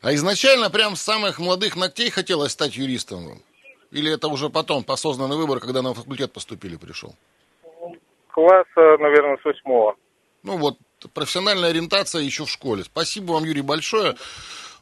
А 0.00 0.14
изначально 0.14 0.70
прям 0.70 0.94
с 0.94 1.02
самых 1.02 1.38
молодых 1.38 1.76
ногтей 1.76 2.10
хотелось 2.10 2.52
стать 2.52 2.76
юристом? 2.76 3.42
Или 3.90 4.14
это 4.14 4.28
уже 4.28 4.48
потом, 4.48 4.84
осознанный 4.86 5.36
выбор, 5.36 5.60
когда 5.60 5.82
на 5.82 5.94
факультет 5.94 6.32
поступили, 6.32 6.76
пришел? 6.76 7.14
Класса, 8.28 8.96
наверное, 8.98 9.38
с 9.38 9.44
восьмого. 9.44 9.96
Ну 10.44 10.56
вот, 10.56 10.76
профессиональная 11.14 11.70
ориентация 11.70 12.22
еще 12.22 12.44
в 12.44 12.50
школе. 12.50 12.84
Спасибо 12.84 13.32
вам, 13.32 13.44
Юрий, 13.44 13.62
большое. 13.62 14.16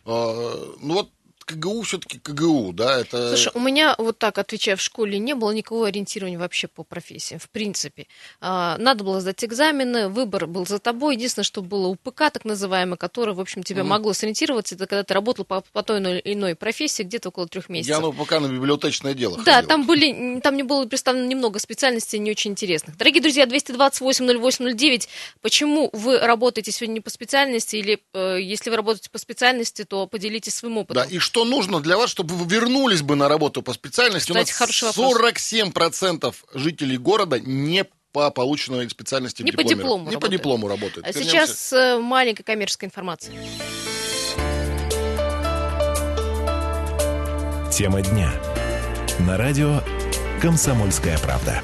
А, 0.05 0.75
ну 0.81 0.95
вот 0.95 1.11
КГУ 1.47 1.83
все-таки 1.83 2.19
КГУ, 2.19 2.73
да? 2.73 3.01
Это... 3.01 3.29
Слушай, 3.29 3.53
у 3.55 3.61
меня 3.61 3.95
вот 3.99 4.19
так, 4.19 4.37
отвечая, 4.39 4.77
в 4.77 4.81
школе 4.81 5.19
не 5.19 5.35
было 5.35 5.53
никакого 5.53 5.87
ориентирования 5.87 6.39
вообще 6.39 6.67
по 6.67 6.83
профессиям, 6.83 7.39
в 7.39 7.49
принципе. 7.49 8.09
А, 8.41 8.77
надо 8.79 9.05
было 9.05 9.21
сдать 9.21 9.45
экзамены, 9.45 10.09
выбор 10.09 10.49
был 10.49 10.67
за 10.67 10.81
тобой. 10.81 11.15
Единственное, 11.15 11.45
что 11.45 11.63
было 11.63 11.87
УПК, 11.87 12.31
так 12.33 12.45
называемое, 12.45 12.97
которое, 12.97 13.33
в 13.33 13.41
общем, 13.41 13.63
тебя 13.63 13.83
mm. 13.83 13.87
могло 13.87 14.13
сориентироваться, 14.13 14.75
это 14.75 14.87
когда 14.87 15.05
ты 15.05 15.15
работал 15.15 15.45
по, 15.45 15.63
по 15.73 15.83
той 15.85 16.01
или 16.01 16.35
иной 16.35 16.57
профессии 16.57 17.05
где-то 17.05 17.29
около 17.29 17.47
трех 17.47 17.69
месяцев. 17.69 17.95
Я 17.95 18.01
на 18.01 18.09
УПК 18.09 18.33
на 18.41 18.49
библиотечное 18.49 19.15
дело 19.15 19.41
Да, 19.45 19.55
ходил. 19.55 19.69
там 19.69 19.87
были, 19.87 20.41
там 20.41 20.57
не 20.57 20.65
было 20.65 20.85
представлено 20.87 21.27
немного 21.27 21.61
специальностей 21.61 22.19
не 22.19 22.33
очень 22.33 22.51
интересных. 22.51 22.97
Дорогие 22.97 23.23
друзья, 23.23 23.47
228 23.47 24.27
08 24.27 24.77
09, 24.77 25.09
почему 25.43 25.91
вы 25.93 26.19
работаете 26.19 26.73
сегодня 26.73 26.95
не 26.95 27.01
по 27.01 27.11
специальности, 27.11 27.77
или 27.77 28.01
э, 28.15 28.39
если 28.41 28.71
вы 28.71 28.77
работаете 28.77 29.11
по 29.11 29.19
специальности, 29.19 29.85
то 29.85 30.07
поделитесь 30.09 30.55
своим 30.55 30.79
опытом. 30.79 31.05
Да, 31.05 31.09
и 31.09 31.19
что 31.19 31.36
нужно 31.45 31.81
для 31.81 31.97
вас, 31.97 32.11
чтобы 32.11 32.35
вы 32.35 32.47
вернулись 32.53 33.03
бы 33.03 33.17
на 33.17 33.29
работу 33.29 33.63
по 33.63 33.73
специальности? 33.73 34.33
Кстати, 34.33 34.83
У 34.83 34.87
нас 34.87 34.97
47% 34.97 36.35
жителей 36.55 36.97
города 36.99 37.39
не 37.41 37.85
по 38.13 38.31
полученной 38.31 38.89
специальности 38.89 39.43
не 39.43 39.53
по 39.53 39.63
диплому 39.63 40.05
Не 40.05 40.15
работает. 40.15 40.21
по 40.21 40.29
диплому 40.29 40.69
работают. 40.69 41.07
А 41.07 41.13
сейчас 41.13 41.73
э, 41.73 41.99
маленькая 41.99 42.45
коммерческая 42.45 42.89
информация. 42.89 43.35
Тема 47.71 48.01
дня. 48.01 48.33
На 49.19 49.37
радио 49.37 49.83
«Комсомольская 50.41 51.19
правда». 51.19 51.63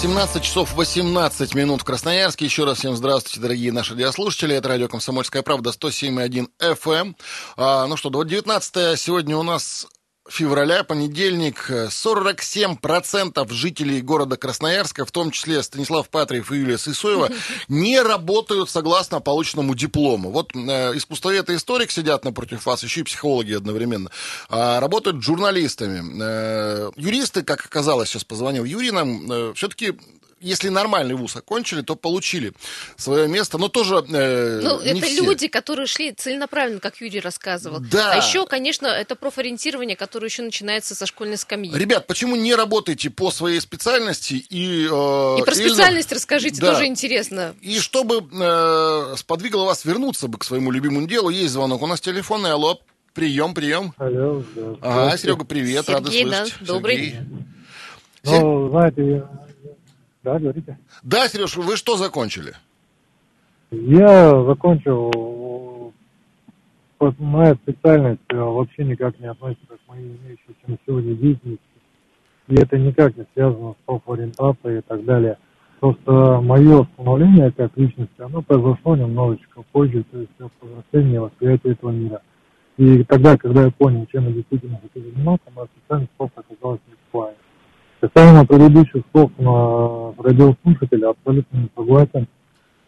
17 0.00 0.42
часов 0.44 0.74
18 0.74 1.56
минут 1.56 1.80
в 1.80 1.84
Красноярске. 1.84 2.44
Еще 2.44 2.64
раз 2.64 2.78
всем 2.78 2.94
здравствуйте, 2.94 3.40
дорогие 3.40 3.72
наши 3.72 3.94
радиослушатели. 3.94 4.54
Это 4.54 4.68
радио 4.68 4.86
«Комсомольская 4.86 5.42
правда» 5.42 5.70
107.1 5.70 6.46
FM. 6.60 7.16
А, 7.56 7.84
ну 7.88 7.96
что, 7.96 8.08
19 8.22 8.96
сегодня 8.96 9.36
у 9.36 9.42
нас 9.42 9.88
февраля, 10.28 10.84
понедельник, 10.84 11.70
47% 11.70 13.52
жителей 13.52 14.00
города 14.00 14.36
Красноярска, 14.36 15.04
в 15.04 15.10
том 15.10 15.30
числе 15.30 15.62
Станислав 15.62 16.08
Патриев 16.08 16.52
и 16.52 16.56
Юлия 16.56 16.78
Сысоева, 16.78 17.30
не 17.68 18.00
работают 18.00 18.70
согласно 18.70 19.20
полученному 19.20 19.74
диплому. 19.74 20.30
Вот 20.30 20.54
э, 20.54 20.96
искусствовед 20.96 21.50
и 21.50 21.56
историк 21.56 21.90
сидят 21.90 22.24
напротив 22.24 22.66
вас, 22.66 22.82
еще 22.82 23.00
и 23.00 23.04
психологи 23.04 23.54
одновременно, 23.54 24.10
а 24.48 24.80
работают 24.80 25.22
журналистами. 25.22 26.02
Э, 26.20 26.90
юристы, 26.96 27.42
как 27.42 27.64
оказалось, 27.64 28.08
сейчас 28.10 28.24
позвонил 28.24 28.64
Юрий 28.64 28.90
нам, 28.90 29.30
э, 29.30 29.52
все-таки 29.54 29.94
если 30.40 30.68
нормальный 30.68 31.14
вуз 31.14 31.36
окончили, 31.36 31.82
то 31.82 31.96
получили 31.96 32.52
свое 32.96 33.28
место, 33.28 33.58
но 33.58 33.68
тоже 33.68 33.96
э, 34.08 34.60
Ну, 34.62 34.80
не 34.82 34.98
это 35.00 35.06
все. 35.06 35.22
люди, 35.22 35.48
которые 35.48 35.86
шли 35.86 36.12
целенаправленно, 36.12 36.80
как 36.80 37.00
Юрий 37.00 37.20
рассказывал. 37.20 37.80
Да. 37.80 38.12
А 38.12 38.16
еще, 38.16 38.46
конечно, 38.46 38.86
это 38.86 39.16
профориентирование, 39.16 39.96
которое 39.96 40.26
еще 40.26 40.42
начинается 40.42 40.94
со 40.94 41.06
школьной 41.06 41.36
скамьи. 41.38 41.72
Ребят, 41.76 42.06
почему 42.06 42.36
не 42.36 42.54
работаете 42.54 43.10
по 43.10 43.30
своей 43.30 43.60
специальности 43.60 44.34
и... 44.34 44.84
Э, 44.90 45.36
и 45.40 45.42
про 45.44 45.52
или- 45.54 45.68
специальность 45.68 46.12
расскажите, 46.12 46.60
Да. 46.60 46.72
тоже 46.72 46.86
интересно. 46.86 47.54
И 47.60 47.78
чтобы 47.80 48.26
э, 48.32 49.14
сподвигло 49.16 49.64
вас 49.64 49.84
вернуться 49.84 50.28
бы 50.28 50.38
к 50.38 50.44
своему 50.44 50.70
любимому 50.70 51.06
делу, 51.06 51.30
есть 51.30 51.52
звонок. 51.52 51.82
У 51.82 51.86
нас 51.86 52.00
телефонный, 52.00 52.52
алло, 52.52 52.80
прием, 53.14 53.54
прием. 53.54 53.92
Алло, 53.98 54.42
да. 54.54 54.62
Ага, 54.82 55.16
Серега, 55.18 55.44
привет, 55.44 55.88
рада 55.88 56.10
Сергей, 56.10 56.30
да, 56.30 56.44
слышать. 56.46 56.66
добрый. 56.66 56.96
Сергей. 56.96 57.20
Се- 58.24 58.40
Ну, 58.40 58.68
знаете, 58.70 59.02
я- 59.10 59.30
да, 60.28 60.38
говорите. 60.38 60.78
Да, 61.02 61.26
Сереж, 61.28 61.56
вы 61.56 61.76
что 61.76 61.96
закончили? 61.96 62.52
Я 63.70 64.44
закончил, 64.44 65.92
моя 67.18 67.54
специальность 67.54 68.20
э, 68.28 68.36
вообще 68.36 68.84
никак 68.84 69.18
не 69.20 69.26
относится 69.26 69.76
к 69.76 69.88
моей 69.88 70.16
имеющейся 70.16 70.64
на 70.66 70.76
сегодня 70.86 71.14
деятельности. 71.14 71.62
И 72.48 72.54
это 72.54 72.78
никак 72.78 73.16
не 73.16 73.26
связано 73.34 73.72
с 73.72 73.86
профориентацией 73.86 74.78
и 74.78 74.82
так 74.82 75.04
далее. 75.04 75.38
Просто 75.80 76.40
мое 76.42 76.86
становление 76.94 77.52
как 77.52 77.76
личности, 77.76 78.20
оно 78.20 78.42
произошло 78.42 78.96
немножечко 78.96 79.62
позже, 79.72 80.04
то 80.10 80.18
есть 80.18 80.32
повзросление 80.60 81.20
восприятие 81.20 81.72
этого 81.72 81.90
мира. 81.90 82.20
И 82.76 83.04
тогда, 83.04 83.36
когда 83.36 83.62
я 83.62 83.70
понял, 83.70 84.06
чем 84.12 84.26
я 84.26 84.32
действительно 84.32 84.80
хочу 84.80 85.04
заниматься, 85.04 85.50
моя 85.54 85.68
специальность 85.68 86.12
просто 86.16 86.40
оказалась 86.40 86.80
не. 86.88 86.97
Касаемо 88.00 88.46
предыдущих 88.46 89.02
слов 89.10 89.32
на 89.38 90.12
радиослушателя, 90.22 91.10
абсолютно 91.10 91.56
не 91.56 91.68
согласен. 91.76 92.28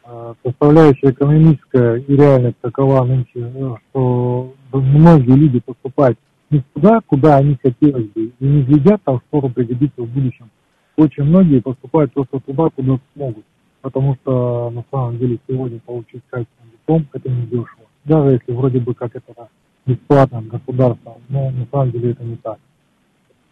Э, 0.05 0.35
Составляющая 0.45 1.11
экономическая 1.11 1.97
и 1.97 2.17
реальность 2.17 2.59
такова 2.61 3.05
нынче, 3.05 3.31
э, 3.35 3.75
что 3.90 4.55
многие 4.73 5.35
люди 5.35 5.59
поступают 5.59 6.17
не 6.50 6.62
туда, 6.75 7.00
куда 7.05 7.38
они 7.38 7.59
хотелось 7.61 8.07
бы, 8.07 8.26
и 8.26 8.45
не 8.45 8.62
глядят 8.62 9.02
там, 9.02 9.21
что 9.29 9.40
пригодится 9.49 10.00
в 10.00 10.09
будущем. 10.09 10.49
Очень 10.97 11.25
многие 11.25 11.61
поступают 11.61 12.12
просто 12.12 12.38
туда, 12.38 12.69
куда 12.71 13.00
смогут. 13.14 13.45
Потому 13.83 14.17
что 14.23 14.71
на 14.71 14.85
самом 14.93 15.19
деле 15.19 15.40
сегодня 15.49 15.81
получить 15.81 16.23
качественный 16.31 16.71
диплом 16.73 17.07
это 17.12 17.29
не 17.29 17.47
дешево. 17.47 17.87
Даже 18.05 18.31
если 18.31 18.52
вроде 18.52 18.79
бы 18.79 18.95
как 18.95 19.17
это 19.17 19.49
бесплатно 19.87 20.38
от 20.38 20.47
государства, 20.47 21.17
но 21.29 21.50
на 21.50 21.67
самом 21.73 21.90
деле 21.90 22.12
это 22.12 22.23
не 22.23 22.37
так. 22.37 22.59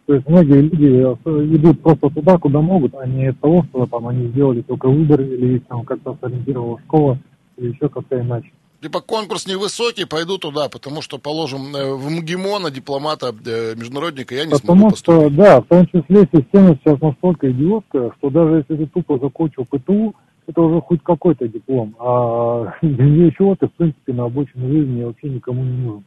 То 0.09 0.15
есть 0.15 0.27
многие 0.27 0.61
люди 0.61 0.87
э, 1.23 1.55
идут 1.55 1.83
просто 1.83 2.09
туда, 2.09 2.39
куда 2.39 2.61
могут, 2.61 2.95
а 2.95 3.05
не 3.05 3.27
от 3.27 3.39
того, 3.39 3.63
что 3.69 3.85
там 3.85 4.07
они 4.07 4.29
сделали 4.29 4.63
только 4.63 4.89
выбор 4.89 5.21
или 5.21 5.57
их 5.57 5.67
там 5.67 5.85
как-то 5.85 6.17
сориентировала 6.19 6.79
школа 6.79 7.19
или 7.57 7.73
еще 7.73 7.89
как-то 7.89 8.19
иначе. 8.19 8.49
Типа 8.81 9.01
конкурс 9.01 9.45
невысокий, 9.45 10.05
пойду 10.05 10.39
туда, 10.39 10.67
потому 10.67 11.03
что, 11.03 11.19
положим, 11.19 11.75
э, 11.75 11.93
в 11.93 12.09
МГИМО 12.09 12.71
дипломата, 12.71 13.35
э, 13.45 13.75
международника 13.75 14.33
я 14.33 14.45
не 14.45 14.55
смогу 14.55 14.61
Потому 14.61 14.89
что, 14.95 15.11
поступить. 15.13 15.37
да, 15.37 15.61
в 15.61 15.65
том 15.65 15.85
числе 15.85 16.27
система 16.33 16.75
сейчас 16.77 16.99
настолько 17.01 17.51
идиотская, 17.51 18.11
что 18.17 18.31
даже 18.31 18.65
если 18.67 18.83
ты 18.83 18.87
тупо 18.87 19.19
закончил 19.19 19.65
ПТУ, 19.65 20.15
это 20.47 20.59
уже 20.59 20.81
хоть 20.81 21.03
какой-то 21.03 21.47
диплом, 21.47 21.95
а 21.99 22.73
для 22.81 23.29
чего 23.29 23.55
ты, 23.55 23.67
в 23.67 23.73
принципе, 23.73 24.13
на 24.13 24.23
обочине 24.23 24.69
жизни 24.69 25.03
вообще 25.03 25.29
никому 25.29 25.63
не 25.63 25.77
нужен. 25.77 26.03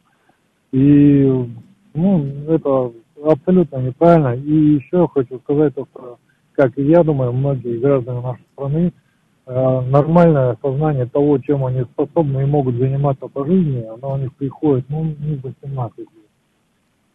И, 0.73 1.47
ну, 1.93 2.25
это 2.49 2.91
абсолютно 3.31 3.77
неправильно. 3.77 4.35
И 4.35 4.75
еще 4.75 5.07
хочу 5.07 5.39
сказать, 5.39 5.75
то, 5.75 5.87
что, 5.91 6.19
как 6.53 6.77
и 6.77 6.83
я 6.83 7.03
думаю, 7.03 7.33
многие 7.33 7.79
граждане 7.79 8.21
нашей 8.21 8.45
страны, 8.53 8.93
э, 9.45 9.81
нормальное 9.89 10.57
сознание 10.61 11.05
того, 11.05 11.37
чем 11.39 11.65
они 11.65 11.83
способны 11.83 12.41
и 12.41 12.45
могут 12.45 12.75
заниматься 12.75 13.27
по 13.27 13.45
жизни, 13.45 13.83
оно 13.83 14.13
у 14.13 14.17
них 14.17 14.33
приходит, 14.35 14.85
ну, 14.89 15.03
не 15.03 15.35
в 15.35 15.43
18 15.43 15.97
лет. 15.97 16.07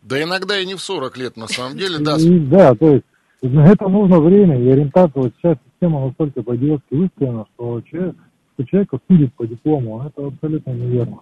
Да 0.03 0.23
иногда 0.23 0.59
и 0.59 0.67
не 0.67 0.75
в 0.75 0.81
40 0.81 1.17
лет, 1.19 1.37
на 1.37 1.49
самом 1.49 1.77
деле, 1.77 1.99
да. 1.99 2.17
И, 2.17 2.39
да, 2.39 2.75
то 2.75 2.93
есть 2.93 3.05
на 3.43 3.67
это 3.67 3.89
нужно 3.89 4.21
время 4.21 4.61
и 4.61 4.69
ориентация. 4.69 5.23
Вот 5.23 5.33
сейчас 5.37 5.57
система 5.71 6.07
настолько 6.07 6.43
по-идиотски 6.43 6.95
выстроена, 6.95 7.47
что 7.55 7.81
человек, 7.83 8.17
что 8.55 8.65
человека 8.65 8.99
судит 9.09 9.35
по 9.35 9.47
диплому. 9.47 10.03
Это 10.07 10.27
абсолютно 10.27 10.71
неверно. 10.71 11.21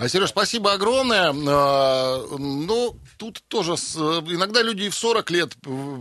А, 0.00 0.08
Сереж, 0.08 0.30
спасибо 0.30 0.72
огромное. 0.72 1.30
А, 1.48 2.26
Ну, 2.38 2.96
тут 3.18 3.42
тоже 3.48 3.76
с- 3.76 3.96
иногда 3.96 4.62
люди 4.62 4.84
и 4.84 4.88
в 4.88 4.94
40 4.94 5.30
лет 5.30 5.52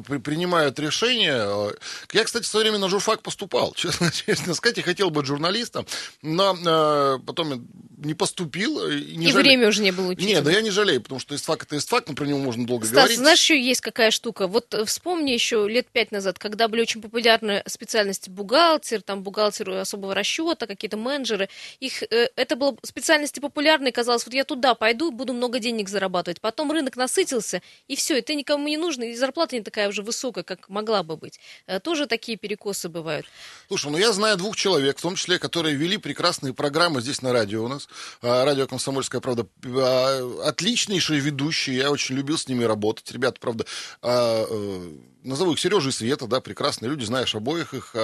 при- 0.08 0.20
принимают 0.20 0.80
решения. 0.80 1.74
Я, 2.14 2.24
кстати, 2.24 2.44
в 2.44 2.48
свое 2.48 2.64
время 2.66 2.78
на 2.78 2.88
журфак 2.88 3.22
поступал, 3.22 3.74
честно, 3.76 4.10
честно 4.12 4.54
сказать, 4.54 4.78
и 4.78 4.82
хотел 4.84 5.10
быть 5.10 5.26
журналистом, 5.26 5.86
но 6.22 6.56
а, 6.66 7.20
потом 7.20 7.68
не 7.98 8.14
поступил. 8.14 8.88
И, 8.88 9.18
не 9.18 9.26
И 9.26 9.32
жалею. 9.32 9.36
время 9.44 9.68
уже 9.68 9.82
не 9.82 9.92
было 9.92 10.08
учить. 10.12 10.26
Не, 10.26 10.40
да 10.42 10.50
я 10.52 10.62
не 10.62 10.70
жалею, 10.72 11.02
потому 11.02 11.20
что 11.20 11.36
истфак 11.36 11.64
это 11.64 11.76
истфак, 11.78 12.08
но 12.08 12.16
про 12.16 12.26
него 12.26 12.40
можно 12.40 12.66
долго 12.66 12.86
Стас, 12.86 12.96
говорить. 12.96 13.18
знаешь, 13.18 13.40
еще 13.42 13.62
есть 13.62 13.82
какая 13.82 14.12
штука? 14.12 14.48
Вот 14.48 14.74
э, 14.74 14.86
вспомни 14.86 15.32
еще 15.32 15.68
лет 15.68 15.88
пять 15.92 16.14
назад, 16.14 16.40
когда 16.40 16.70
были 16.70 16.82
очень 16.82 17.02
популярны 17.02 17.64
специальности 17.66 18.30
бухгалтер, 18.30 19.02
там 19.02 19.24
бухгалтер 19.24 19.70
особого 19.72 20.16
расчета, 20.16 20.68
какие-то 20.68 20.96
менеджеры. 20.96 21.50
Их, 21.82 22.02
э, 22.04 22.30
это 22.38 22.56
было 22.56 22.78
специальности 22.84 23.42
популярные, 23.42 23.89
казалось, 23.92 24.26
вот 24.26 24.34
я 24.34 24.44
туда 24.44 24.76
пойду, 24.76 25.12
буду 25.12 25.34
много 25.34 25.60
денег 25.60 25.90
зарабатывать. 25.90 26.42
Потом 26.42 26.72
рынок 26.72 26.96
насытился, 26.96 27.62
и 27.88 27.96
все, 27.96 28.18
и 28.18 28.22
ты 28.22 28.36
никому 28.36 28.68
не 28.68 28.78
нужен, 28.78 29.04
и 29.04 29.16
зарплата 29.16 29.56
не 29.56 29.62
такая 29.62 29.90
уже 29.90 30.02
высокая, 30.02 30.44
как 30.44 30.70
могла 30.70 31.04
бы 31.04 31.18
быть. 31.18 31.40
Э, 31.68 31.80
Тоже 31.80 32.08
такие 32.08 32.38
перекосы 32.38 32.90
бывают. 32.90 33.26
Слушай, 33.68 33.92
ну 33.92 33.98
я 33.98 34.12
знаю 34.12 34.38
двух 34.38 34.56
человек, 34.56 34.98
в 34.98 35.02
том 35.02 35.16
числе, 35.16 35.40
которые 35.40 35.76
вели 35.76 35.98
прекрасные 35.98 36.54
программы 36.54 37.02
здесь 37.02 37.22
на 37.22 37.34
радио 37.34 37.64
у 37.64 37.68
нас. 37.68 37.88
А, 38.22 38.46
Радио 38.46 38.68
«Комсомольская 38.68 39.22
правда». 39.22 39.48
А, 39.66 40.44
Отличнейшие 40.46 41.20
ведущие, 41.20 41.78
я 41.78 41.92
очень 41.92 42.16
любил 42.16 42.38
с 42.38 42.48
ними 42.48 42.64
работать. 42.64 43.12
Ребята, 43.12 43.40
правда, 43.40 43.66
а, 44.02 44.46
э, 44.50 44.92
назову 45.24 45.54
их 45.54 45.60
Сережа 45.60 45.90
и 45.90 45.92
Света, 45.92 46.28
да, 46.28 46.42
прекрасные 46.42 46.90
люди, 46.90 47.04
знаешь 47.04 47.36
обоих 47.36 47.74
их. 47.74 47.96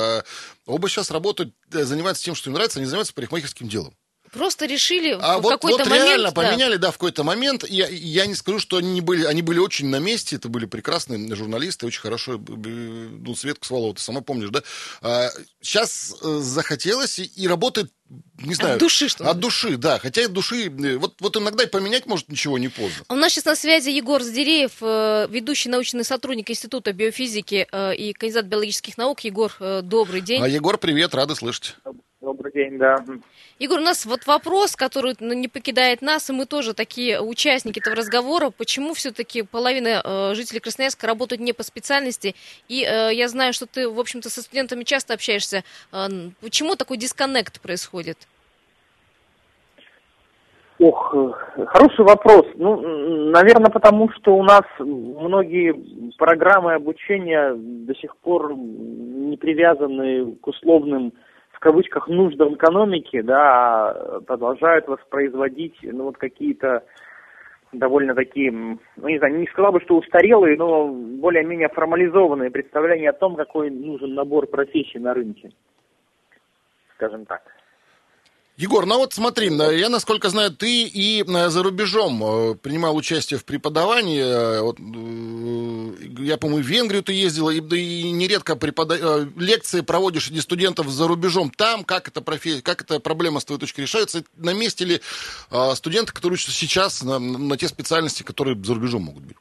Оба 0.65 0.89
сейчас 0.89 1.12
работают, 1.12 1.54
э, 1.72 1.84
занимаются 1.84 2.24
тем, 2.24 2.36
что 2.36 2.50
им 2.50 2.54
нравится, 2.56 2.80
они 2.80 2.86
занимаются 2.86 3.13
парикмахерским 3.13 3.68
делом. 3.68 3.96
Просто 4.36 4.65
решили 4.65 5.18
а 5.18 5.38
в 5.38 5.44
вот, 5.44 5.51
какой-то 5.51 5.77
вот 5.77 5.88
момент... 5.88 6.10
реально 6.10 6.32
поменяли, 6.34 6.75
да, 6.75 6.92
в 6.92 6.98
какой-то 6.98 7.24
момент. 7.24 7.63
Я, 7.70 7.88
я 7.88 8.25
не 8.25 8.36
скажу, 8.36 8.60
что 8.60 8.75
они 8.75 9.00
были, 9.00 9.24
они 9.24 9.42
были 9.42 9.60
очень 9.60 9.88
на 9.88 10.00
месте, 10.00 10.36
это 10.36 10.50
были 10.50 10.65
прекрасные 10.65 11.34
журналисты, 11.34 11.86
очень 11.86 12.01
хорошо, 12.01 12.38
ну, 12.38 13.34
Светка 13.34 13.65
Свалова, 13.65 13.96
ты 13.96 14.01
сама 14.01 14.20
помнишь, 14.20 14.50
да? 14.50 14.62
А, 15.01 15.30
сейчас 15.62 16.15
э, 16.22 16.39
захотелось 16.42 17.20
и, 17.20 17.24
и 17.24 17.48
работает 17.48 17.92
не 18.38 18.54
знаю. 18.54 18.74
От 18.74 18.80
души, 18.80 19.08
что 19.08 19.27
От 19.27 19.39
души, 19.39 19.77
да. 19.77 19.98
Хотя 20.00 20.25
от 20.25 20.34
души, 20.34 20.65
э, 20.65 20.98
вот, 20.98 21.15
вот 21.22 21.38
иногда 21.38 21.63
и 21.63 21.68
поменять 21.68 22.06
может 22.06 22.27
ничего 22.27 22.58
не 22.58 22.68
поздно. 22.68 23.06
У 23.08 23.15
нас 23.15 23.32
сейчас 23.32 23.46
на 23.46 23.56
связи 23.56 23.89
Егор 23.89 24.22
Здереев, 24.22 24.74
э, 24.82 25.27
ведущий 25.30 25.70
научный 25.70 26.04
сотрудник 26.04 26.51
Института 26.51 26.92
биофизики 26.92 27.65
и 27.98 28.12
кандидат 28.12 28.48
биологических 28.48 28.98
наук. 28.98 29.22
Егор, 29.22 29.56
добрый 29.82 30.20
день. 30.20 30.44
А 30.44 30.48
Егор, 30.50 30.77
привет, 30.77 31.15
рады 31.15 31.36
слышать. 31.36 31.77
День, 32.56 32.78
да. 32.78 32.96
Егор, 33.60 33.80
у 33.80 33.84
нас 33.84 34.06
вот 34.06 34.26
вопрос, 34.28 34.78
который 34.78 35.14
ну, 35.20 35.34
не 35.34 35.50
покидает 35.50 36.02
нас, 36.02 36.30
и 36.30 36.34
мы 36.34 36.46
тоже 36.46 36.74
такие 36.74 37.22
участники 37.22 37.80
этого 37.80 37.98
разговора. 37.98 38.50
Почему 38.50 38.94
все-таки 38.94 39.42
половина 39.42 40.02
э, 40.02 40.36
жителей 40.36 40.62
Красноярска 40.62 41.06
работают 41.06 41.42
не 41.42 41.52
по 41.52 41.64
специальности? 41.64 42.34
И 42.70 42.86
э, 42.86 43.14
я 43.14 43.28
знаю, 43.28 43.52
что 43.52 43.66
ты, 43.66 43.90
в 43.90 44.00
общем-то, 44.00 44.30
со 44.30 44.42
студентами 44.42 44.86
часто 44.86 45.16
общаешься. 45.16 45.66
Э, 45.92 46.08
почему 46.40 46.78
такой 46.78 46.96
дисконнект 46.96 47.60
происходит? 47.60 48.20
Ох, 50.80 51.14
э, 51.14 51.66
хороший 51.66 52.06
вопрос. 52.06 52.46
Ну, 52.56 53.32
наверное, 53.32 53.70
потому 53.70 54.10
что 54.12 54.34
у 54.34 54.44
нас 54.44 54.64
многие 54.80 55.76
программы 56.18 56.76
обучения 56.76 57.54
до 57.54 57.94
сих 57.96 58.16
пор 58.16 58.56
не 58.56 59.36
привязаны 59.36 60.36
к 60.36 60.48
условным 60.48 61.12
в 61.56 61.60
кавычках 61.60 62.08
нуждам 62.08 62.56
экономики, 62.56 63.22
да, 63.22 63.90
а 63.90 64.22
продолжают 64.22 64.88
воспроизводить, 64.88 65.78
ну, 65.84 66.04
вот 66.04 66.18
какие-то 66.18 66.84
довольно 67.72 68.14
такие, 68.14 68.52
ну, 68.52 69.08
не 69.08 69.18
знаю, 69.18 69.40
не 69.40 69.48
сказал 69.48 69.72
бы, 69.72 69.82
что 69.82 69.98
устарелые, 69.98 70.58
но 70.58 70.88
более-менее 70.88 71.70
формализованные 71.70 72.52
представления 72.52 73.10
о 73.10 73.14
том, 73.14 73.36
какой 73.36 73.70
нужен 73.70 74.14
набор 74.14 74.48
профессий 74.48 75.00
на 75.00 75.14
рынке, 75.14 75.50
скажем 76.96 77.26
так. 77.26 77.42
Егор, 78.58 78.86
ну 78.86 78.98
вот 78.98 79.14
смотри, 79.14 79.50
э, 79.50 79.80
я, 79.80 79.90
насколько 79.90 80.30
знаю, 80.30 80.50
ты 80.50 80.84
и 80.84 81.24
э, 81.28 81.50
за 81.50 81.62
рубежом 81.62 82.24
э, 82.24 82.56
принимал 82.56 82.96
участие 82.96 83.38
в 83.38 83.44
преподавании. 83.44 84.62
Вот, 84.62 84.80
я, 86.20 86.38
по-моему, 86.38 86.64
в 86.64 86.68
Венгрию 86.68 87.04
ты 87.04 87.12
ездил, 87.12 87.50
и, 87.50 87.60
и 87.60 88.12
нередко 88.12 88.56
препода... 88.56 89.30
лекции 89.36 89.82
проводишь 89.82 90.28
среди 90.28 90.40
студентов 90.40 90.88
за 90.88 91.06
рубежом. 91.06 91.50
Там 91.50 91.84
как 91.84 92.08
эта, 92.08 92.22
профессия, 92.22 92.62
как 92.62 92.82
эта 92.82 93.02
проблема 93.02 93.42
с 93.42 93.46
твоей 93.46 93.60
точки 93.60 93.82
решается? 93.82 94.24
На 94.38 94.54
месте 94.54 94.86
ли 94.86 95.02
студенты, 95.74 96.14
которые 96.14 96.36
учатся 96.36 96.54
сейчас 96.54 97.04
на, 97.04 97.20
на 97.20 97.58
те 97.58 97.68
специальности, 97.68 98.24
которые 98.24 98.62
за 98.64 98.74
рубежом 98.74 99.04
могут 99.04 99.24
быть? 99.24 99.38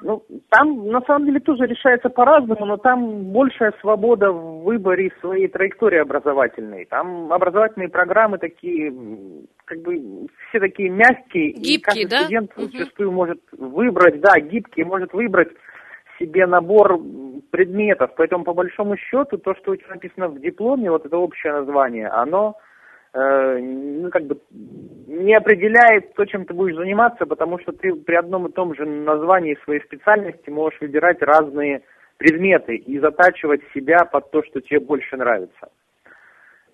Ну, 0.00 0.22
там 0.50 0.86
на 0.88 1.00
самом 1.02 1.26
деле 1.26 1.40
тоже 1.40 1.66
решается 1.66 2.08
по-разному, 2.08 2.64
но 2.66 2.76
там 2.76 3.32
большая 3.32 3.72
свобода 3.80 4.30
в 4.30 4.62
выборе 4.62 5.10
своей 5.20 5.48
траектории 5.48 5.98
образовательной. 5.98 6.84
Там 6.84 7.32
образовательные 7.32 7.88
программы 7.88 8.38
такие, 8.38 8.92
как 9.64 9.82
бы 9.82 10.28
все 10.48 10.60
такие 10.60 10.88
мягкие, 10.88 11.50
гибкие, 11.50 11.74
и 11.74 11.80
каждый 11.80 12.08
да? 12.08 12.20
студент 12.20 12.52
угу. 12.56 12.66
зачастую 12.66 13.10
может 13.10 13.40
выбрать, 13.50 14.20
да, 14.20 14.38
гибкий, 14.38 14.84
может 14.84 15.12
выбрать 15.12 15.50
себе 16.20 16.46
набор 16.46 17.00
предметов. 17.50 18.12
Поэтому, 18.16 18.44
по 18.44 18.54
большому 18.54 18.96
счету, 18.96 19.36
то, 19.38 19.54
что 19.56 19.72
у 19.72 19.76
тебя 19.76 19.90
написано 19.90 20.28
в 20.28 20.40
дипломе, 20.40 20.90
вот 20.90 21.06
это 21.06 21.16
общее 21.16 21.52
название, 21.52 22.06
оно 22.08 22.56
ну, 23.14 24.10
как 24.10 24.24
бы 24.24 24.38
не 25.06 25.34
определяет 25.34 26.14
то, 26.14 26.24
чем 26.26 26.44
ты 26.44 26.54
будешь 26.54 26.76
заниматься, 26.76 27.24
потому 27.26 27.58
что 27.60 27.72
ты 27.72 27.94
при 27.94 28.14
одном 28.14 28.46
и 28.46 28.52
том 28.52 28.74
же 28.74 28.84
названии 28.84 29.58
своей 29.64 29.80
специальности 29.82 30.50
можешь 30.50 30.80
выбирать 30.80 31.22
разные 31.22 31.82
предметы 32.18 32.76
и 32.76 32.98
затачивать 32.98 33.62
себя 33.72 34.04
под 34.04 34.30
то, 34.30 34.42
что 34.42 34.60
тебе 34.60 34.80
больше 34.80 35.16
нравится. 35.16 35.68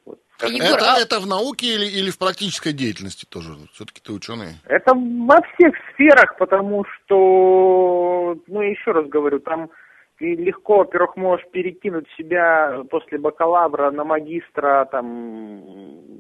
Вот. 0.05 0.19
Егор, 0.43 0.77
это, 0.77 0.95
а... 0.95 0.99
это 1.01 1.21
в 1.21 1.27
науке 1.27 1.67
или, 1.67 1.87
или 1.87 2.11
в 2.11 2.19
практической 2.19 2.73
деятельности 2.73 3.25
тоже? 3.25 3.51
Все-таки 3.73 4.01
ты 4.03 4.13
ученый. 4.13 4.55
Это 4.67 4.95
во 4.95 5.41
всех 5.53 5.75
сферах, 5.93 6.37
потому 6.39 6.85
что, 6.85 8.37
ну, 8.49 8.61
еще 8.61 8.91
раз 8.91 9.07
говорю, 9.07 9.39
там 9.39 9.71
ты 10.19 10.35
легко, 10.35 10.79
во-первых, 10.79 11.17
можешь 11.17 11.47
перекинуть 11.51 12.09
себя 12.17 12.83
после 12.91 13.19
бакалавра 13.19 13.91
на 13.91 14.05
магистра, 14.05 14.89
там, 14.91 15.65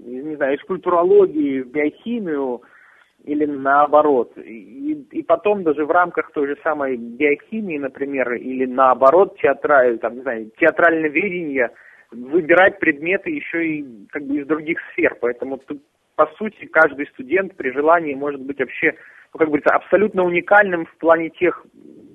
не 0.05 0.37
знаю, 0.37 0.57
из 0.57 0.63
культурологии 0.65 1.63
в 1.63 1.71
биохимию, 1.71 2.63
или 3.25 3.47
наоборот. 3.47 4.37
И, 4.37 4.93
и 5.11 5.23
потом 5.23 5.62
даже 5.62 5.87
в 5.87 5.90
рамках 5.90 6.31
той 6.33 6.49
же 6.49 6.57
самой 6.62 6.97
биохимии, 6.97 7.79
например, 7.79 8.35
или 8.35 8.66
наоборот 8.66 9.37
театраль, 9.38 9.99
там, 9.99 10.16
не 10.16 10.23
знаю, 10.23 10.51
театральное 10.59 11.09
видение, 11.09 11.71
выбирать 12.12 12.79
предметы 12.79 13.31
еще 13.31 13.66
и 13.66 14.07
как 14.11 14.25
бы 14.25 14.37
из 14.37 14.47
других 14.47 14.79
сфер. 14.92 15.16
Поэтому 15.21 15.59
тут, 15.59 15.83
по 16.16 16.27
сути, 16.37 16.66
каждый 16.66 17.07
студент 17.09 17.57
при 17.57 17.71
желании 17.71 18.14
может 18.14 18.42
быть 18.42 18.59
вообще, 18.59 18.95
ну, 19.33 19.38
как 19.38 19.49
говорится, 19.49 19.75
абсолютно 19.75 20.25
уникальным 20.25 20.85
в 20.85 20.97
плане 20.99 21.31
тех 21.31 21.64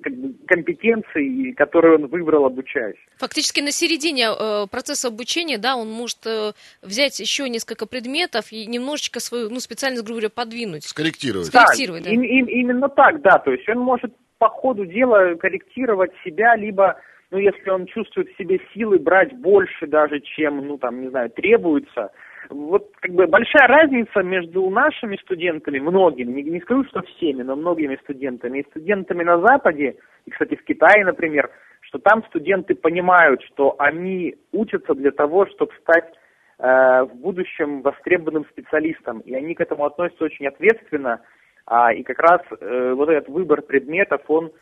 как 0.00 0.14
бы, 0.14 0.34
компетенций, 0.46 1.52
которые 1.56 1.96
он 1.96 2.06
выбрал 2.06 2.46
обучаясь. 2.46 2.96
Фактически 3.18 3.60
на 3.60 3.72
середине 3.72 4.28
э, 4.30 4.66
процесса 4.70 5.08
обучения, 5.08 5.58
да, 5.58 5.76
он 5.76 5.90
может 5.90 6.26
э, 6.26 6.52
взять 6.82 7.18
еще 7.20 7.48
несколько 7.48 7.86
предметов 7.86 8.52
и 8.52 8.66
немножечко 8.66 9.20
свою 9.20 9.50
ну, 9.50 9.60
специальность, 9.60 10.04
грубо 10.04 10.20
говоря, 10.20 10.30
подвинуть. 10.34 10.84
Скорректировать. 10.84 11.46
Скорректировать, 11.48 12.04
да. 12.04 12.10
да. 12.10 12.14
Им, 12.14 12.22
им, 12.22 12.46
именно 12.46 12.88
так, 12.88 13.22
да. 13.22 13.38
То 13.38 13.52
есть 13.52 13.68
он 13.68 13.78
может 13.78 14.12
по 14.38 14.48
ходу 14.48 14.86
дела 14.86 15.34
корректировать 15.34 16.12
себя, 16.24 16.56
либо, 16.56 16.96
ну, 17.30 17.38
если 17.38 17.68
он 17.70 17.86
чувствует 17.86 18.28
в 18.30 18.38
себе 18.38 18.58
силы 18.72 18.98
брать 18.98 19.32
больше 19.34 19.86
даже, 19.86 20.20
чем, 20.20 20.66
ну, 20.66 20.78
там, 20.78 21.02
не 21.02 21.10
знаю, 21.10 21.30
требуется, 21.30 22.10
вот 22.48 22.90
как 23.00 23.12
бы 23.12 23.26
большая 23.26 23.68
разница 23.68 24.22
между 24.22 24.68
нашими 24.70 25.16
студентами, 25.16 25.78
многими, 25.78 26.32
не, 26.32 26.50
не 26.50 26.60
скажу, 26.60 26.84
что 26.84 27.02
всеми, 27.02 27.42
но 27.42 27.56
многими 27.56 27.96
студентами 28.02 28.60
и 28.60 28.70
студентами 28.70 29.22
на 29.24 29.38
Западе, 29.40 29.96
и, 30.26 30.30
кстати, 30.30 30.56
в 30.56 30.64
Китае, 30.64 31.04
например, 31.04 31.50
что 31.80 31.98
там 31.98 32.24
студенты 32.24 32.74
понимают, 32.74 33.42
что 33.42 33.74
они 33.78 34.36
учатся 34.52 34.94
для 34.94 35.10
того, 35.10 35.46
чтобы 35.46 35.72
стать 35.80 36.12
э, 36.58 37.02
в 37.02 37.14
будущем 37.16 37.82
востребованным 37.82 38.46
специалистом, 38.46 39.20
и 39.20 39.34
они 39.34 39.54
к 39.54 39.60
этому 39.60 39.84
относятся 39.84 40.24
очень 40.24 40.46
ответственно, 40.46 41.20
а, 41.66 41.92
и 41.92 42.02
как 42.02 42.18
раз 42.18 42.40
э, 42.60 42.92
вот 42.96 43.08
этот 43.08 43.28
выбор 43.28 43.62
предметов, 43.62 44.22
он 44.28 44.52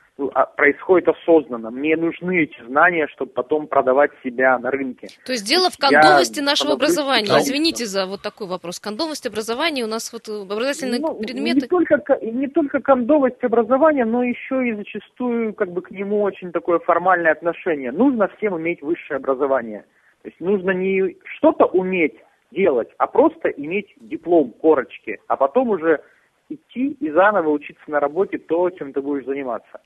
происходит 0.57 1.09
осознанно. 1.09 1.71
Мне 1.71 1.97
нужны 1.97 2.43
эти 2.43 2.61
знания, 2.65 3.07
чтобы 3.09 3.31
потом 3.33 3.69
продавать 3.69 4.11
себя 4.25 4.59
на 4.59 4.71
рынке. 4.71 5.09
То 5.25 5.33
есть 5.33 5.47
дело 5.47 5.71
в 5.71 5.79
кондовости 5.79 6.41
Я 6.41 6.45
нашего 6.45 6.73
образования. 6.73 7.29
Да. 7.29 7.39
Извините 7.39 7.87
за 7.87 8.07
вот 8.07 8.23
такой 8.23 8.49
вопрос. 8.49 8.81
Кондовость 8.81 9.27
образования 9.27 9.85
у 9.85 9.87
нас 9.87 10.13
вот 10.13 10.29
образовательные 10.29 11.01
ну, 11.01 11.15
предметы. 11.15 11.61
Не 11.61 11.67
только, 11.69 12.19
не 12.21 12.49
только 12.49 12.81
кондовость 12.81 13.43
образования, 13.45 14.05
но 14.05 14.25
еще 14.25 14.69
и 14.69 14.75
зачастую 14.75 15.55
как 15.55 15.71
бы 15.71 15.83
к 15.83 15.91
нему 15.91 16.23
очень 16.23 16.51
такое 16.51 16.81
формальное 16.81 17.33
отношение. 17.33 17.93
Нужно 17.93 18.29
всем 18.37 18.59
иметь 18.59 18.83
высшее 18.83 19.19
образование. 19.19 19.85
То 20.23 20.29
есть 20.29 20.41
нужно 20.41 20.73
не 20.73 21.17
что-то 21.37 21.67
уметь 21.67 22.17
делать, 22.51 22.89
а 22.99 23.07
просто 23.07 23.51
иметь 23.51 23.95
диплом, 24.01 24.53
корочки, 24.61 25.21
а 25.29 25.37
потом 25.37 25.69
уже 25.71 26.01
идти 26.49 26.93
и 26.93 27.11
заново 27.11 27.51
учиться 27.51 27.85
на 27.87 28.01
работе 28.01 28.39
то, 28.39 28.71
чем 28.71 28.93
ты 28.93 29.01
будешь 29.01 29.27
заниматься. 29.27 29.81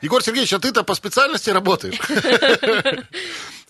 Егор 0.00 0.22
Сергеевич, 0.22 0.52
а 0.52 0.58
ты-то 0.58 0.84
по 0.84 0.94
специальности 0.94 1.50
работаешь? 1.50 1.98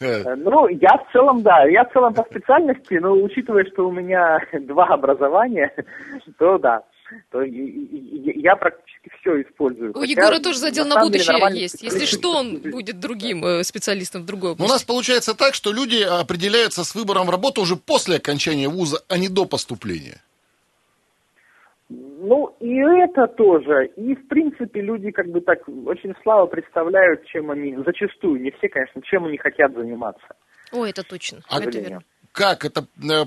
Ну, 0.00 0.66
я 0.66 0.96
в 0.96 1.12
целом, 1.12 1.42
да, 1.42 1.64
я 1.64 1.84
в 1.84 1.92
целом 1.92 2.12
по 2.12 2.24
специальности, 2.24 2.94
но 2.94 3.12
учитывая, 3.12 3.64
что 3.72 3.86
у 3.86 3.92
меня 3.92 4.38
два 4.52 4.86
образования, 4.86 5.72
то 6.38 6.58
да, 6.58 6.82
то 7.30 7.42
я 7.42 8.56
практически 8.56 9.10
все 9.20 9.42
использую. 9.42 9.92
У 9.96 10.02
Егора 10.02 10.40
тоже 10.40 10.58
задел 10.58 10.86
на, 10.86 11.04
будущее 11.04 11.60
есть. 11.60 11.82
Если 11.82 12.06
что, 12.06 12.36
он 12.36 12.58
будет 12.58 12.98
другим 12.98 13.44
э, 13.44 13.64
специалистом 13.64 14.22
в 14.22 14.26
другой 14.26 14.52
области. 14.52 14.70
У 14.70 14.72
нас 14.72 14.82
получается 14.82 15.34
так, 15.34 15.54
что 15.54 15.72
люди 15.72 16.02
определяются 16.02 16.84
с 16.84 16.94
выбором 16.94 17.30
работы 17.30 17.60
уже 17.60 17.76
после 17.76 18.16
окончания 18.16 18.68
вуза, 18.68 19.02
а 19.08 19.18
не 19.18 19.28
до 19.28 19.44
поступления. 19.44 20.20
Ну, 22.32 22.56
и 22.60 22.76
это 22.76 23.26
тоже. 23.26 23.90
И, 23.94 24.14
в 24.14 24.26
принципе, 24.26 24.80
люди 24.80 25.10
как 25.10 25.28
бы 25.28 25.42
так 25.42 25.58
очень 25.68 26.14
слабо 26.22 26.46
представляют, 26.46 27.26
чем 27.26 27.50
они, 27.50 27.76
зачастую, 27.84 28.40
не 28.40 28.50
все, 28.52 28.70
конечно, 28.70 29.02
чем 29.02 29.26
они 29.26 29.36
хотят 29.36 29.74
заниматься. 29.74 30.26
Ой, 30.72 30.88
это 30.88 31.02
точно. 31.02 31.40
А 31.50 31.60
это 31.60 31.78
верно. 31.78 32.02
Как 32.32 32.64
это, 32.64 32.86
э, 33.02 33.24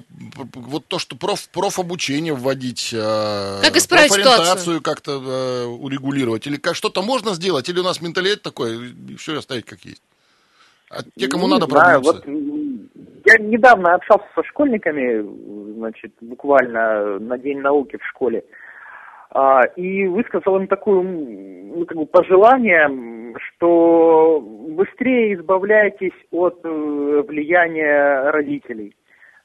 вот 0.55 0.87
то, 0.87 0.97
что 0.97 1.15
проф, 1.15 1.47
профобучение 1.49 2.33
вводить, 2.33 2.91
э, 2.93 3.61
как 3.61 3.75
исправить 3.77 4.11
профориентацию 4.11 4.81
как-то 4.81 5.11
э, 5.11 5.65
урегулировать, 5.65 6.47
или 6.47 6.57
как 6.57 6.73
что-то 6.73 7.03
можно 7.03 7.35
сделать, 7.35 7.69
или 7.69 7.79
у 7.79 7.83
нас 7.83 8.01
менталитет 8.01 8.41
такой, 8.41 8.91
все 9.19 9.37
оставить 9.37 9.65
как 9.65 9.81
есть? 9.81 10.01
А 10.89 11.03
те, 11.15 11.27
кому 11.27 11.45
не 11.45 11.53
надо, 11.53 11.67
знаю? 11.67 12.01
Вот 12.01 12.25
я 12.25 13.37
недавно 13.37 13.93
общался 13.93 14.25
со 14.33 14.43
школьниками, 14.45 15.73
значит, 15.75 16.11
буквально 16.21 17.19
на 17.19 17.37
День 17.37 17.59
науки 17.59 17.97
в 17.97 18.05
школе, 18.07 18.39
а, 18.39 18.64
и 19.75 20.07
высказал 20.07 20.57
им 20.57 20.67
такое 20.67 21.01
ну, 21.75 21.85
как 21.85 21.97
бы 21.97 22.05
пожелание, 22.05 22.87
что 23.37 24.39
быстрее 24.41 25.35
избавляйтесь 25.35 26.13
от 26.31 26.59
э, 26.63 27.23
влияния 27.27 28.31
родителей. 28.31 28.95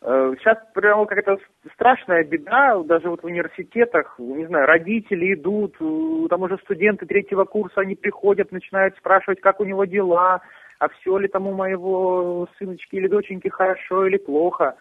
Э, 0.03 0.33
сейчас 0.39 0.59
прямо 0.75 1.07
какая-то 1.07 1.39
страшная 1.75 2.25
беда, 2.25 2.81
даже 2.85 3.11
вот 3.11 3.23
в 3.23 3.27
университетах, 3.27 4.15
не 4.19 4.47
знаю, 4.47 4.67
родители 4.67 5.35
идут, 5.35 5.75
э, 5.81 6.27
там 6.29 6.43
уже 6.43 6.59
студенты 6.59 7.07
третьего 7.07 7.45
курса, 7.45 7.81
они 7.81 7.97
приходят, 7.97 8.53
начинают 8.53 8.97
спрашивать, 8.97 9.41
как 9.41 9.61
у 9.61 9.65
него 9.65 9.85
дела, 9.85 10.41
а 10.79 10.89
все 10.89 11.19
ли 11.19 11.29
там 11.29 11.47
у 11.47 11.53
моего 11.53 12.49
сыночки 12.59 12.97
или 12.97 13.09
доченьки 13.09 13.49
хорошо 13.49 14.07
или 14.07 14.17
плохо. 14.17 14.77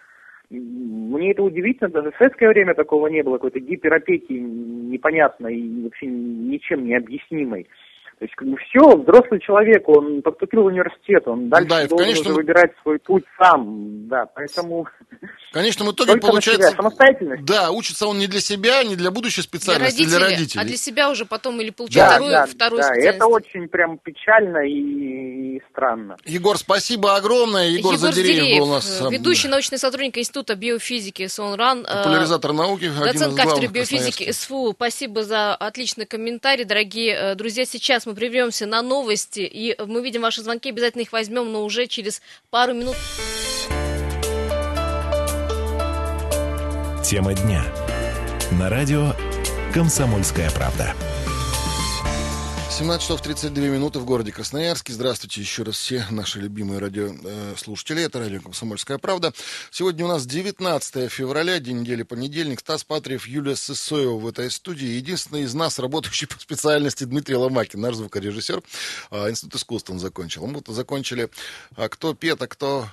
Мне 0.49 1.31
это 1.31 1.43
удивительно, 1.43 1.89
даже 1.89 2.12
в 2.12 2.17
советское 2.17 2.49
время 2.49 2.73
такого 2.73 3.07
не 3.07 3.21
было, 3.21 3.35
какой-то 3.35 3.59
гиперопеки 3.59 4.33
непонятной 4.33 5.55
и 5.55 5.83
вообще 5.83 6.07
ничем 6.07 6.85
не 6.85 6.95
объяснимой. 6.95 7.67
То 8.17 8.25
есть, 8.25 8.35
как 8.35 8.47
бы 8.49 8.57
все, 8.57 8.97
взрослый 8.97 9.39
человек, 9.39 9.88
он 9.88 10.21
поступил 10.21 10.63
в 10.63 10.65
университет, 10.65 11.25
он 11.27 11.43
ну 11.43 11.49
дальше 11.49 11.69
да, 11.69 11.88
должен 11.88 11.97
конечно, 11.97 12.31
уже 12.31 12.41
выбирать 12.41 12.71
свой 12.81 12.99
путь 12.99 13.23
сам, 13.38 14.07
да, 14.09 14.25
поэтому... 14.25 14.88
В 15.49 15.53
конечном 15.53 15.91
итоге 15.91 16.17
получается... 16.17 16.71
Самостоятельность. 16.75 17.43
Да, 17.43 17.71
учится 17.71 18.05
он 18.05 18.19
не 18.19 18.27
для 18.27 18.39
себя, 18.39 18.83
не 18.83 18.95
для 18.95 19.09
будущей 19.09 19.41
специальности, 19.41 20.03
для 20.03 20.19
родителей, 20.19 20.27
для 20.27 20.38
родителей. 20.38 20.62
А 20.62 20.65
для 20.65 20.77
себя 20.77 21.09
уже 21.09 21.25
потом 21.25 21.59
или 21.59 21.71
получить 21.71 21.97
да, 21.97 22.09
вторую, 22.09 22.31
да, 22.31 22.45
вторую 22.45 22.81
да, 22.81 22.88
специальность. 22.88 23.15
это 23.15 23.25
очень 23.25 23.67
прям 23.67 23.97
печально 23.97 24.59
и, 24.59 25.57
и 25.57 25.62
странно. 25.71 26.17
Егор, 26.25 26.55
спасибо 26.55 27.15
огромное. 27.15 27.67
Егор, 27.67 27.95
Егор 27.95 27.97
Задереев, 27.97 28.35
Задереев 28.35 28.59
был 28.59 28.69
у 28.69 28.73
нас... 28.73 29.01
Ведущий 29.09 29.47
научный 29.47 29.79
сотрудник 29.79 30.19
Института 30.19 30.53
биофизики 30.53 31.25
СОНРАН. 31.25 31.85
Э, 31.88 32.03
Популяризатор 32.03 32.53
науки. 32.53 32.91
Доцент 32.99 33.35
кафедры 33.35 33.67
биофизики 33.67 34.31
СФУ. 34.31 34.73
Спасибо 34.75 35.23
за 35.23 35.55
отличный 35.55 36.05
комментарий, 36.05 36.63
дорогие 36.63 37.15
э, 37.15 37.35
друзья. 37.35 37.65
Сейчас 37.65 38.05
мы 38.05 38.13
прервемся 38.13 38.67
на 38.67 38.83
новости, 38.83 39.39
и 39.39 39.75
мы 39.83 40.03
видим 40.03 40.21
ваши 40.21 40.43
звонки, 40.43 40.69
обязательно 40.69 41.01
их 41.01 41.12
возьмем, 41.12 41.51
но 41.51 41.63
уже 41.63 41.88
через 41.88 42.21
пару 42.51 42.75
минут. 42.75 42.95
Тема 47.10 47.34
дня. 47.34 47.65
На 48.52 48.69
радио 48.69 49.15
«Комсомольская 49.74 50.52
правда». 50.52 50.93
17 52.69 53.02
часов 53.02 53.24
32 53.24 53.63
минуты 53.63 53.98
в 53.98 54.06
городе 54.06 54.32
Красноярске. 54.32 54.93
Здравствуйте 54.93 55.41
еще 55.41 55.63
раз 55.63 55.76
все 55.76 56.06
наши 56.12 56.39
любимые 56.39 56.78
радиослушатели. 56.78 58.04
Это 58.04 58.19
радио 58.19 58.39
«Комсомольская 58.41 59.00
правда». 59.00 59.34
Сегодня 59.72 60.06
у 60.06 60.08
нас 60.08 60.28
19 60.28 61.12
февраля, 61.12 61.60
день 61.60 61.80
недели 61.80 62.04
понедельник. 62.04 62.60
Стас 62.60 62.84
Патриев, 62.84 63.26
Юлия 63.26 63.56
Сысоева 63.56 64.19
в 64.19 64.28
этой 64.28 64.52
студии. 64.52 64.86
Единственный 64.86 65.41
из 65.41 65.56
нас, 65.56 65.80
работающий 65.80 66.28
по 66.28 66.39
специальности, 66.39 67.06
Дмитрий 67.06 67.38
Ломакин, 67.38 67.82
наш 67.82 67.95
звукорежиссер. 67.95 68.62
А, 69.10 69.32
Институт 69.32 69.56
искусства 69.56 69.93
он 69.93 70.00
закончил. 70.00 70.45
Мы 70.45 70.62
закончили 70.67 71.32
а 71.76 71.89
кто 71.89 72.13
пет, 72.13 72.39
а 72.43 72.48
кто 72.48 72.88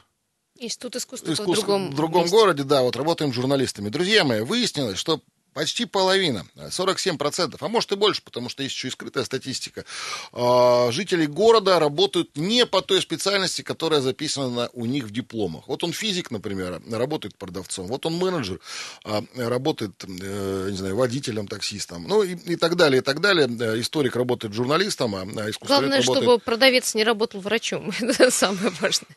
Институт 0.58 0.96
искусства, 0.96 1.32
искусства 1.32 1.52
в 1.52 1.54
другом, 1.54 1.90
в 1.90 1.94
другом 1.94 2.26
городе, 2.28 2.64
да, 2.64 2.82
вот 2.82 2.96
работаем 2.96 3.32
журналистами. 3.32 3.88
Друзья 3.88 4.24
мои, 4.24 4.40
выяснилось, 4.40 4.98
что 4.98 5.20
Почти 5.56 5.86
половина, 5.86 6.44
47%, 6.56 7.56
а 7.58 7.68
может 7.68 7.90
и 7.90 7.96
больше, 7.96 8.20
потому 8.20 8.50
что 8.50 8.62
есть 8.62 8.74
еще 8.74 8.88
и 8.88 8.90
скрытая 8.90 9.24
статистика. 9.24 9.86
А, 10.34 10.90
жителей 10.92 11.26
города 11.26 11.78
работают 11.78 12.36
не 12.36 12.66
по 12.66 12.82
той 12.82 13.00
специальности, 13.00 13.62
которая 13.62 14.02
записана 14.02 14.68
у 14.74 14.84
них 14.84 15.04
в 15.04 15.10
дипломах. 15.10 15.66
Вот 15.66 15.82
он 15.82 15.94
физик, 15.94 16.30
например, 16.30 16.82
работает 16.90 17.38
продавцом. 17.38 17.86
Вот 17.86 18.04
он 18.04 18.18
менеджер, 18.18 18.60
а, 19.04 19.24
работает, 19.34 20.04
э, 20.04 20.68
не 20.72 20.76
знаю, 20.76 20.94
водителем, 20.94 21.48
таксистом. 21.48 22.04
Ну 22.06 22.22
и, 22.22 22.34
и 22.34 22.56
так 22.56 22.76
далее, 22.76 22.98
и 22.98 23.02
так 23.02 23.22
далее. 23.22 23.48
Э, 23.48 23.80
историк 23.80 24.14
работает 24.14 24.52
журналистом, 24.52 25.14
а 25.14 25.22
искусствовед 25.24 25.68
Главное, 25.68 26.00
работает... 26.02 26.22
чтобы 26.22 26.38
продавец 26.38 26.94
не 26.94 27.02
работал 27.02 27.40
врачом. 27.40 27.92
Это 28.00 28.30
самое 28.30 28.74
важное. 28.78 29.08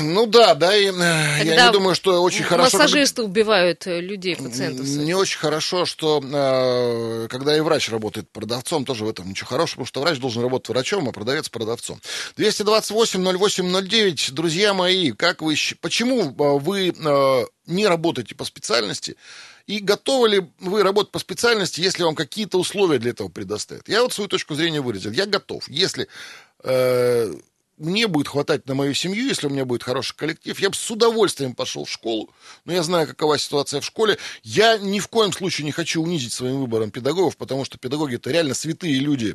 Ну 0.00 0.24
да, 0.24 0.54
да, 0.54 0.74
и 0.74 0.86
Когда 0.86 1.38
э, 1.38 1.44
я 1.44 1.66
не 1.66 1.72
думаю, 1.72 1.94
что 1.94 2.22
очень 2.22 2.44
хорошо... 2.44 2.78
Массажисты 2.78 3.22
убивают 3.22 3.84
людей, 3.84 4.36
пациентов. 4.36 4.86
Не 4.86 5.12
очень 5.12 5.38
хорошо 5.38 5.81
что 5.86 6.22
э, 6.22 7.28
когда 7.28 7.56
и 7.56 7.60
врач 7.60 7.90
работает 7.90 8.30
продавцом, 8.30 8.84
тоже 8.84 9.04
в 9.04 9.08
этом 9.08 9.28
ничего 9.28 9.48
хорошего, 9.48 9.84
потому 9.84 9.86
что 9.86 10.00
врач 10.00 10.18
должен 10.18 10.42
работать 10.42 10.68
врачом, 10.68 11.08
а 11.08 11.12
продавец 11.12 11.48
продавцом. 11.48 12.00
228-08-09, 12.36 14.32
друзья 14.32 14.74
мои, 14.74 15.12
как 15.12 15.42
вы, 15.42 15.56
почему 15.80 16.30
э, 16.30 16.58
вы 16.58 16.88
э, 16.88 17.44
не 17.66 17.86
работаете 17.86 18.34
по 18.34 18.44
специальности, 18.44 19.16
и 19.66 19.78
готовы 19.78 20.28
ли 20.28 20.50
вы 20.60 20.82
работать 20.82 21.12
по 21.12 21.18
специальности, 21.18 21.80
если 21.80 22.02
вам 22.02 22.14
какие-то 22.14 22.58
условия 22.58 22.98
для 22.98 23.10
этого 23.10 23.28
предоставят? 23.28 23.88
Я 23.88 24.02
вот 24.02 24.12
свою 24.12 24.28
точку 24.28 24.54
зрения 24.54 24.80
выразил. 24.80 25.12
Я 25.12 25.26
готов. 25.26 25.68
Если 25.68 26.08
э, 26.64 27.34
мне 27.82 28.06
будет 28.06 28.28
хватать 28.28 28.66
на 28.66 28.74
мою 28.74 28.94
семью, 28.94 29.26
если 29.26 29.46
у 29.46 29.50
меня 29.50 29.64
будет 29.64 29.82
хороший 29.82 30.16
коллектив, 30.16 30.58
я 30.58 30.70
бы 30.70 30.76
с 30.76 30.90
удовольствием 30.90 31.54
пошел 31.54 31.84
в 31.84 31.90
школу, 31.90 32.30
но 32.64 32.72
я 32.72 32.82
знаю, 32.82 33.06
какова 33.06 33.38
ситуация 33.38 33.80
в 33.80 33.84
школе. 33.84 34.18
Я 34.42 34.78
ни 34.78 35.00
в 35.00 35.08
коем 35.08 35.32
случае 35.32 35.64
не 35.64 35.72
хочу 35.72 36.02
унизить 36.02 36.32
своим 36.32 36.60
выбором 36.60 36.90
педагогов, 36.90 37.36
потому 37.36 37.64
что 37.64 37.78
педагоги 37.78 38.16
это 38.16 38.30
реально 38.30 38.54
святые 38.54 38.94
люди, 38.94 39.34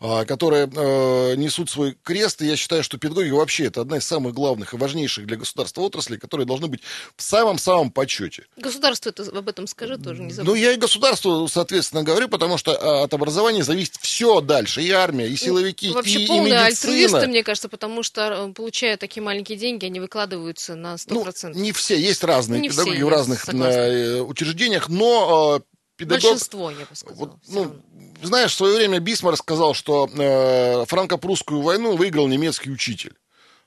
а, 0.00 0.24
которые 0.24 0.70
э, 0.74 1.34
несут 1.36 1.70
свой 1.70 1.96
крест, 2.02 2.42
и 2.42 2.46
я 2.46 2.56
считаю, 2.56 2.82
что 2.82 2.98
педагоги 2.98 3.30
вообще 3.30 3.66
это 3.66 3.82
одна 3.82 3.98
из 3.98 4.04
самых 4.04 4.34
главных 4.34 4.74
и 4.74 4.76
важнейших 4.76 5.26
для 5.26 5.36
государства 5.36 5.82
отраслей, 5.82 6.18
которые 6.18 6.46
должны 6.46 6.66
быть 6.68 6.80
в 7.16 7.22
самом-самом 7.22 7.90
почете. 7.90 8.46
Государство 8.56 9.10
это, 9.10 9.22
об 9.24 9.48
этом 9.48 9.66
скажи 9.66 9.98
тоже, 9.98 10.22
не 10.22 10.32
забудь. 10.32 10.48
Ну, 10.48 10.54
я 10.54 10.72
и 10.72 10.76
государству, 10.76 11.48
соответственно, 11.48 12.02
говорю, 12.02 12.28
потому 12.28 12.58
что 12.58 12.72
а, 12.72 13.04
от 13.04 13.14
образования 13.14 13.62
зависит 13.62 13.96
все 14.00 14.40
дальше, 14.40 14.82
и 14.82 14.90
армия, 14.90 15.28
и 15.28 15.36
силовики, 15.36 15.90
Вообще 15.90 16.20
и, 16.22 16.26
полные 16.26 16.48
и 16.48 16.64
медицина. 16.64 16.66
альтруисты, 16.66 17.26
мне 17.28 17.42
кажется, 17.42 17.68
потому 17.82 18.04
что, 18.04 18.48
э, 18.48 18.52
получая 18.52 18.96
такие 18.96 19.24
маленькие 19.24 19.58
деньги, 19.58 19.86
они 19.86 19.98
выкладываются 19.98 20.76
на 20.76 20.94
100%. 20.94 21.50
Ну, 21.52 21.60
не 21.60 21.72
все, 21.72 21.98
есть 21.98 22.22
разные 22.22 22.60
не 22.60 22.68
педагоги 22.68 22.94
все, 22.94 23.04
в 23.04 23.08
разных 23.08 23.48
э, 23.48 24.20
учреждениях, 24.20 24.88
но 24.88 25.56
э, 25.58 25.60
педагог... 25.96 26.22
Большинство, 26.22 26.70
я 26.70 26.86
бы 26.86 26.94
сказала. 26.94 27.18
Вот, 27.18 27.36
ну, 27.48 27.74
знаешь, 28.22 28.52
в 28.52 28.56
свое 28.56 28.76
время 28.76 29.00
Бисмар 29.00 29.36
сказал, 29.36 29.74
что 29.74 30.08
э, 30.08 30.84
франко-прусскую 30.86 31.60
войну 31.60 31.96
выиграл 31.96 32.28
немецкий 32.28 32.70
учитель. 32.70 33.14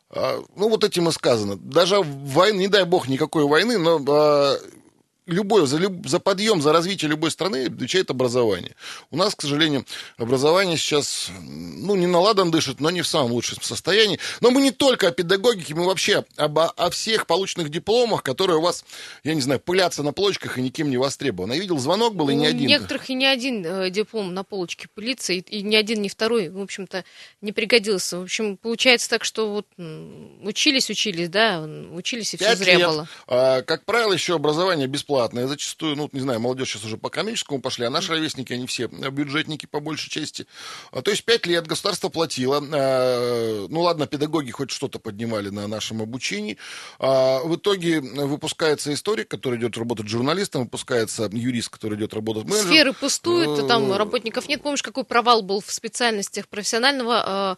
А, 0.10 0.41
ну, 0.56 0.69
вот 0.69 0.86
этим 0.86 1.10
и 1.10 1.12
сказано. 1.12 1.58
Даже 1.58 1.99
войны, 2.01 2.60
не 2.60 2.67
дай 2.69 2.86
бог 2.86 3.10
никакой 3.10 3.43
войны, 3.43 3.78
но 3.78 4.01
а, 4.08 4.58
любой, 5.25 5.65
за, 5.65 5.77
люб, 5.77 6.07
за 6.07 6.19
подъем, 6.19 6.61
за 6.61 6.71
развитие 6.71 7.09
любой 7.09 7.31
страны 7.31 7.65
отвечает 7.65 8.11
образование. 8.11 8.75
У 9.11 9.17
нас, 9.17 9.35
к 9.35 9.41
сожалению, 9.41 9.85
образование 10.17 10.77
сейчас, 10.77 11.29
ну, 11.39 11.95
не 11.95 12.07
наладан 12.07 12.51
дышит, 12.51 12.79
но 12.79 12.91
не 12.91 13.01
в 13.01 13.07
самом 13.07 13.31
лучшем 13.31 13.61
состоянии. 13.61 14.19
Но 14.41 14.51
мы 14.51 14.61
не 14.61 14.71
только 14.71 15.07
о 15.07 15.11
педагогике, 15.11 15.73
мы 15.73 15.85
вообще 15.85 16.25
об, 16.38 16.59
о 16.59 16.89
всех 16.91 17.27
полученных 17.27 17.69
дипломах, 17.69 18.23
которые 18.23 18.57
у 18.57 18.61
вас, 18.61 18.85
я 19.23 19.33
не 19.33 19.41
знаю, 19.41 19.59
пылятся 19.59 20.03
на 20.03 20.13
полочках 20.13 20.57
и 20.57 20.61
никем 20.61 20.89
не 20.89 20.97
востребованы. 20.97 21.53
Я 21.53 21.59
видел, 21.59 21.79
звонок 21.79 22.15
был, 22.15 22.29
и 22.29 22.35
не 22.35 22.45
один. 22.45 22.65
У 22.65 22.69
некоторых 22.69 23.09
и 23.09 23.13
не 23.15 23.25
один 23.25 23.65
э, 23.65 23.89
диплом 23.89 24.33
на 24.33 24.43
полочке 24.43 24.88
пылится, 24.93 25.33
и, 25.33 25.39
и 25.39 25.63
ни 25.63 25.75
один, 25.75 26.01
ни 26.01 26.07
второй, 26.07 26.49
в 26.49 26.61
общем-то, 26.61 27.03
не 27.41 27.51
пригодился. 27.51 28.19
В 28.19 28.23
общем, 28.23 28.57
получается 28.57 29.09
так, 29.09 29.23
что 29.23 29.51
вот 29.51 29.67
учились, 30.43 30.89
учились, 30.89 31.29
да, 31.29 31.61
учились, 31.91 32.33
и 32.35 32.38
все 32.38 32.55
зря 32.55 32.77
лет. 32.77 32.88
было. 32.88 33.07
А, 33.27 33.61
как 33.63 33.85
правило, 33.85 34.13
еще 34.13 34.35
образование 34.35 34.88
бесплатно 34.88 35.14
бесплатные. 35.15 35.47
Зачастую, 35.47 35.95
ну, 35.95 36.10
не 36.12 36.19
знаю, 36.19 36.39
молодежь 36.39 36.69
сейчас 36.69 36.84
уже 36.84 36.97
по 36.97 37.10
коммерческому 37.10 37.62
пошли, 37.62 37.86
а 37.86 37.89
наши 37.89 38.12
ровесники, 38.12 38.54
они 38.54 38.67
все 38.67 38.88
бюджетники 38.88 39.65
по 39.65 39.80
большей 39.80 40.10
части. 40.10 40.45
А, 40.91 41.01
то 41.01 41.12
есть 41.12 41.23
пять 41.23 41.45
лет 41.45 41.67
государство 41.67 42.10
платило. 42.10 42.62
А, 42.71 43.67
ну, 43.69 43.82
ладно, 43.82 44.08
педагоги 44.08 44.51
хоть 44.51 44.71
что-то 44.71 44.99
поднимали 44.99 45.49
на 45.49 45.67
нашем 45.67 46.01
обучении. 46.01 46.58
А, 46.99 47.39
в 47.43 47.56
итоге 47.56 48.01
выпускается 48.01 48.93
историк, 48.93 49.28
который 49.28 49.60
идет 49.60 49.78
работать 49.78 50.08
журналистом, 50.08 50.63
выпускается 50.63 51.30
юрист, 51.32 51.69
который 51.69 51.97
идет 51.97 52.13
работать 52.13 52.45
менеджером. 52.45 52.71
Сферы 52.71 52.93
пустуют, 52.93 53.67
там 53.67 53.91
э, 53.91 53.97
работников 53.97 54.47
нет. 54.47 54.62
Помнишь, 54.62 54.84
какой 54.84 55.04
провал 55.04 55.41
был 55.41 55.62
в 55.62 55.71
специальностях 55.71 56.47
профессионального 56.47 57.58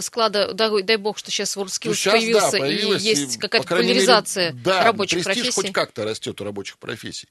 склада? 0.00 0.52
Дай, 0.52 0.82
дай 0.82 0.96
бог, 0.96 1.18
что 1.18 1.30
сейчас 1.30 1.56
WorldSkills 1.56 2.02
ну, 2.04 2.12
появился, 2.12 2.52
да, 2.52 2.58
появилась, 2.58 3.02
и 3.02 3.08
есть 3.08 3.38
какая-то 3.38 3.66
популяризация 3.66 4.52
мере, 4.52 4.62
да, 4.64 4.84
рабочих 4.84 5.24
профессий. 5.24 5.50
хоть 5.50 5.72
как-то 5.72 6.04
растет 6.04 6.40
у 6.40 6.44
рабочих 6.44 6.78
профессий 6.78 6.91
профессий. 6.92 7.28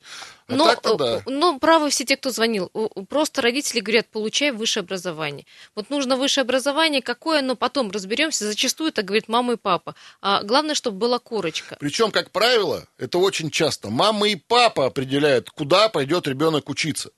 А 0.48 0.56
но, 0.56 0.76
да. 0.98 1.22
но 1.28 1.60
правы 1.60 1.92
все 1.92 2.04
те, 2.04 2.18
кто 2.18 2.32
звонил. 2.32 2.72
Просто 3.08 3.42
родители 3.44 3.80
говорят, 3.80 4.08
получай 4.08 4.52
высшее 4.52 4.82
образование. 4.82 5.46
Вот 5.76 5.92
нужно 5.92 6.18
высшее 6.18 6.42
образование, 6.42 7.04
какое, 7.04 7.44
но 7.44 7.56
потом 7.56 7.92
разберемся. 7.92 8.46
Зачастую 8.46 8.90
это 8.90 9.04
говорит 9.04 9.28
мама 9.28 9.54
и 9.54 9.56
папа. 9.58 9.96
А 10.20 10.42
главное, 10.44 10.74
чтобы 10.74 10.98
была 10.98 11.20
корочка. 11.20 11.78
Причем, 11.80 12.10
как 12.10 12.32
правило, 12.32 12.88
это 12.98 13.20
очень 13.20 13.52
часто. 13.52 13.90
Мама 13.92 14.30
и 14.30 14.36
папа 14.36 14.88
определяют, 14.88 15.52
куда 15.52 15.90
пойдет 15.90 16.28
ребенок 16.28 16.68
учиться. 16.68 17.12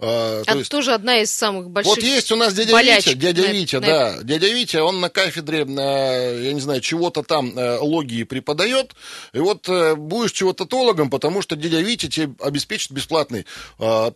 А, 0.00 0.42
это 0.42 0.58
есть, 0.58 0.70
тоже 0.70 0.92
одна 0.92 1.18
из 1.18 1.32
самых 1.32 1.70
больших 1.70 1.96
Вот 1.96 2.04
есть 2.04 2.30
у 2.30 2.36
нас 2.36 2.54
дядя 2.54 2.80
Витя, 2.80 3.14
дядя 3.14 3.42
на, 3.42 3.46
Витя, 3.52 3.76
на... 3.76 3.80
да. 3.80 4.22
Дядя 4.22 4.48
Витя, 4.48 4.76
он 4.76 5.00
на 5.00 5.08
кафедре, 5.08 5.58
я 5.58 6.52
не 6.52 6.60
знаю, 6.60 6.80
чего-то 6.80 7.24
там 7.24 7.58
э, 7.58 7.78
логии 7.78 8.22
преподает. 8.22 8.92
И 9.32 9.38
вот 9.38 9.68
э, 9.68 9.96
будешь 9.96 10.30
чего-то 10.30 10.66
потому 11.10 11.42
что 11.42 11.56
дядя 11.56 11.80
Витя 11.80 12.08
тебе 12.08 12.32
обеспечит 12.38 12.92
бесплатный, 12.92 13.44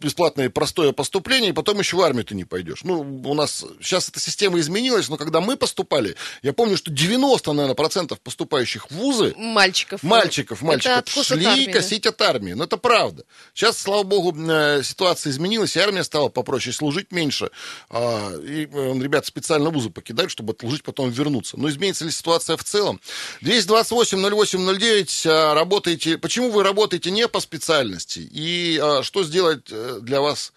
бесплатное 0.01 0.51
простое 0.51 0.93
поступление, 0.93 1.51
и 1.51 1.53
потом 1.53 1.81
еще 1.81 1.97
в 1.97 2.01
армию 2.03 2.25
ты 2.25 2.37
не 2.37 2.45
пойдешь. 2.45 2.85
Ну, 2.85 3.01
у 3.25 3.35
нас 3.35 3.65
сейчас 3.81 4.09
эта 4.09 4.21
система 4.21 4.61
изменилась, 4.61 5.09
но 5.09 5.17
когда 5.17 5.41
мы 5.41 5.57
поступали, 5.57 6.15
я 6.43 6.53
помню, 6.53 6.77
что 6.77 6.93
90, 6.93 7.53
наверное, 7.53 7.75
процентов 7.75 8.21
поступающих 8.21 8.89
в 8.89 8.95
вузы... 8.95 9.35
Мальчиков. 9.37 10.03
Мальчиков, 10.05 10.63
мальчиков. 10.63 11.09
шли 11.25 11.45
от 11.45 11.53
армии, 11.53 11.73
косить 11.73 12.03
да? 12.05 12.11
от 12.11 12.23
армии. 12.23 12.53
Но 12.53 12.65
это 12.65 12.77
правда. 12.77 13.25
Сейчас, 13.53 13.79
слава 13.79 14.05
богу, 14.05 14.33
э, 14.49 14.83
ситуация 14.85 15.31
изменилась 15.31 15.42
изменилась, 15.43 15.77
и 15.77 15.81
армия 15.81 16.05
стала 16.05 16.29
попроще, 16.29 16.75
служить 16.75 17.11
меньше. 17.13 17.51
А, 17.91 18.33
и 18.37 18.67
э, 18.67 18.99
ребята 18.99 19.27
специально 19.27 19.71
вузы 19.71 19.91
покидают, 19.91 20.31
чтобы 20.31 20.57
служить 20.59 20.83
потом 20.83 21.11
вернуться. 21.11 21.59
Но 21.59 21.69
изменится 21.69 22.05
ли 22.05 22.11
ситуация 22.11 22.57
в 22.57 22.65
целом? 22.65 23.01
228-08-09, 23.43 25.29
а, 25.29 25.55
работаете... 25.55 26.19
Почему 26.19 26.51
вы 26.51 26.63
работаете 26.63 27.11
не 27.11 27.27
по 27.29 27.41
специальности? 27.41 28.21
И 28.21 28.79
а, 28.81 29.03
что 29.03 29.25
сделать 29.25 29.67
э, 29.71 29.99
для 30.01 30.21
вас 30.21 30.53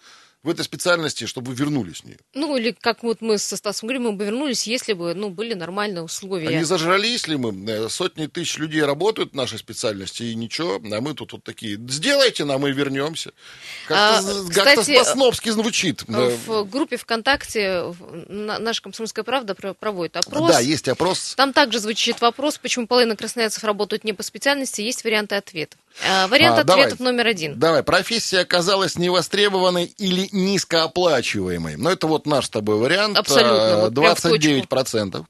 в 0.46 0.48
этой 0.48 0.64
специальности, 0.64 1.26
чтобы 1.26 1.50
вы 1.50 1.56
вернулись 1.56 2.02
в 2.02 2.04
нее. 2.04 2.18
Ну, 2.32 2.56
или 2.56 2.70
как 2.70 3.02
вот 3.02 3.20
мы 3.20 3.36
со 3.36 3.56
Стасом 3.56 3.88
говорим, 3.88 4.04
мы 4.04 4.12
бы 4.12 4.24
вернулись, 4.24 4.66
если 4.68 4.92
бы 4.92 5.12
ну, 5.12 5.28
были 5.28 5.54
нормальные 5.54 6.02
условия. 6.02 6.48
Они 6.48 6.62
зажрались 6.62 7.26
ли 7.26 7.36
мы? 7.36 7.68
Э, 7.68 7.88
сотни 7.88 8.26
тысяч 8.26 8.56
людей 8.58 8.82
работают 8.84 9.32
в 9.32 9.34
нашей 9.34 9.58
специальности, 9.58 10.22
и 10.22 10.36
ничего, 10.36 10.76
а 10.76 11.00
мы 11.00 11.14
тут 11.14 11.32
вот 11.32 11.42
такие, 11.42 11.76
сделайте 11.88 12.44
нам, 12.44 12.64
и 12.64 12.72
вернемся. 12.72 13.32
Как-то, 13.88 14.30
а, 14.30 14.52
как-то 14.54 14.92
по-снобски 14.92 15.50
звучит. 15.50 16.04
В 16.06 16.64
группе 16.64 16.96
ВКонтакте 16.96 17.92
наша 18.28 18.82
«Комсомольская 18.82 19.24
правда» 19.24 19.56
проводит 19.56 20.16
опрос. 20.16 20.48
Да, 20.48 20.60
есть 20.60 20.86
опрос. 20.88 21.34
Там 21.36 21.52
также 21.52 21.80
звучит 21.80 22.20
вопрос, 22.20 22.56
почему 22.58 22.86
половина 22.86 23.16
красноярцев 23.16 23.64
работают 23.64 24.04
не 24.04 24.12
по 24.12 24.22
специальности, 24.22 24.80
есть 24.80 25.02
варианты 25.02 25.34
ответов. 25.34 25.80
А, 26.04 26.26
вариант 26.28 26.58
а, 26.58 26.60
ответов 26.62 26.98
давай, 26.98 27.12
номер 27.12 27.26
один. 27.26 27.58
Давай, 27.58 27.82
профессия 27.82 28.40
оказалась 28.40 28.98
невостребованной 28.98 29.84
или 29.84 30.28
низкооплачиваемой. 30.32 31.76
Ну, 31.76 31.90
это 31.90 32.06
вот 32.06 32.26
наш 32.26 32.46
с 32.46 32.50
тобой 32.50 32.76
вариант. 32.76 33.16
Абсолютно. 33.16 33.90
Вот 33.90 33.92
29%. 33.92 35.24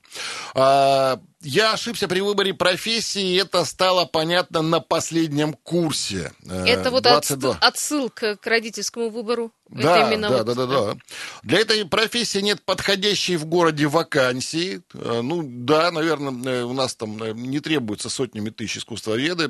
А, 0.55 1.21
я 1.47 1.73
ошибся 1.73 2.09
при 2.09 2.21
выборе 2.21 2.53
профессии, 2.53 3.41
это 3.41 3.65
стало 3.65 4.05
понятно 4.05 4.63
на 4.63 4.81
последнем 4.81 5.53
курсе. 5.53 6.33
Э, 6.45 6.65
это 6.67 6.91
вот 6.91 7.05
22. 7.05 7.59
отсылка 7.61 8.37
к 8.37 8.47
родительскому 8.47 9.11
выбору. 9.11 9.53
Да, 9.69 10.11
да, 10.11 10.29
вот... 10.29 10.45
да, 10.45 10.55
да, 10.55 10.67
да. 10.67 10.97
Для 11.43 11.61
этой 11.61 11.85
профессии 11.85 12.39
нет 12.39 12.63
подходящей 12.63 13.37
в 13.37 13.47
городе 13.47 13.87
вакансии. 13.87 14.83
Э, 14.95 15.21
ну, 15.23 15.43
да, 15.45 15.93
наверное, 15.93 16.61
э, 16.61 16.63
у 16.65 16.73
нас 16.73 16.97
там 16.97 17.17
не 17.17 17.61
требуется 17.61 18.11
сотнями 18.11 18.51
тысяч 18.51 18.79
искусствоведы. 18.79 19.45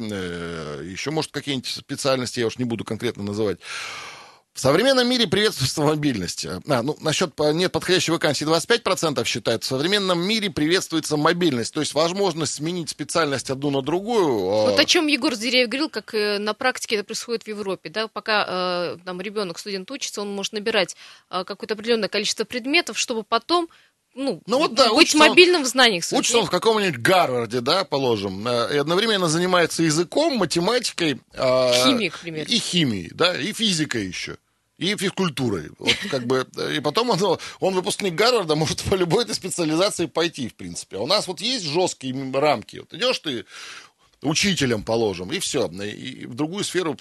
Еще, 0.85 1.11
может, 1.11 1.33
какие-нибудь 1.33 1.69
специальности, 1.69 2.41
я 2.41 2.47
уж 2.47 2.59
не 2.59 2.65
буду 2.65 2.85
конкретно 2.85 3.23
называть. 3.23 3.59
В 4.57 4.61
современном 4.61 5.07
мире 5.07 5.27
приветствуется 5.27 5.83
мобильность. 5.83 6.47
А, 6.47 6.83
ну, 6.83 6.97
насчет 7.03 7.39
нет 7.53 7.71
подходящей 7.73 8.15
вакансии 8.15 8.47
25% 8.47 9.23
считают. 9.27 9.65
В 9.65 9.67
современном 9.67 10.19
мире 10.27 10.49
приветствуется 10.49 11.19
мобильность, 11.19 11.75
то 11.75 11.81
есть 11.81 11.93
возможность 11.93 12.55
сменить 12.55 12.89
специальность 12.89 13.51
одну 13.51 13.71
на 13.71 13.83
другую. 13.83 14.49
А 14.49 14.71
вот 14.71 14.81
о 14.81 14.85
чем 14.87 15.09
Егор 15.09 15.35
Зиреев 15.35 15.69
говорил, 15.69 15.91
как 15.91 16.15
э, 16.15 16.39
на 16.39 16.55
практике 16.55 16.97
это 16.97 17.05
происходит 17.05 17.43
в 17.43 17.49
Европе. 17.49 17.91
Да? 17.91 18.09
Пока 18.09 18.47
э, 18.49 18.97
там 19.05 19.21
ребенок, 19.21 19.59
студент 19.59 19.91
учится, 19.91 20.23
он 20.23 20.35
может 20.35 20.55
набирать 20.55 20.97
э, 21.29 21.45
какое-то 21.45 21.75
определенное 21.75 22.09
количество 22.09 22.45
предметов, 22.45 22.99
чтобы 22.99 23.25
потом 23.25 23.69
ну, 24.15 24.41
ну 24.47 24.57
вот, 24.57 24.73
да, 24.73 24.91
быть 24.95 25.15
мобильным 25.15 25.61
он, 25.61 25.67
в 25.67 25.69
знаниях 25.69 26.03
своих. 26.03 26.21
Учится 26.21 26.39
он 26.39 26.47
в 26.47 26.51
каком-нибудь 26.51 26.97
Гарварде, 26.97 27.61
да, 27.61 27.85
положим, 27.85 28.49
и 28.49 28.77
одновременно 28.79 29.29
занимается 29.29 29.83
языком, 29.83 30.39
математикой. 30.39 31.21
Химией, 31.35 32.09
к 32.09 32.21
примеру. 32.21 32.47
И 32.49 32.59
химией, 32.59 33.11
да, 33.13 33.39
и 33.39 33.53
физикой 33.53 34.07
еще 34.07 34.39
и 34.79 34.97
физкультурой. 34.97 35.71
Вот 35.79 35.95
как 36.11 36.27
бы, 36.27 36.47
и 36.75 36.81
потом 36.81 37.11
он, 37.11 37.39
он 37.61 37.75
выпускник 37.75 38.15
Гарварда, 38.15 38.55
может 38.55 38.83
по 38.83 38.95
любой 38.95 39.25
этой 39.25 39.35
специализации 39.35 40.07
пойти, 40.07 40.49
в 40.49 40.55
принципе. 40.55 40.97
А 40.97 41.01
у 41.01 41.07
нас 41.07 41.27
вот 41.27 41.41
есть 41.41 41.65
жесткие 41.65 42.15
рамки. 42.33 42.79
Вот 42.79 42.93
идешь 42.93 43.19
ты 43.21 43.47
учителем 44.23 44.83
положим, 44.83 45.31
и 45.33 45.39
все. 45.39 45.67
И 45.69 46.27
в 46.27 46.35
другую 46.35 46.65
сферу, 46.65 46.99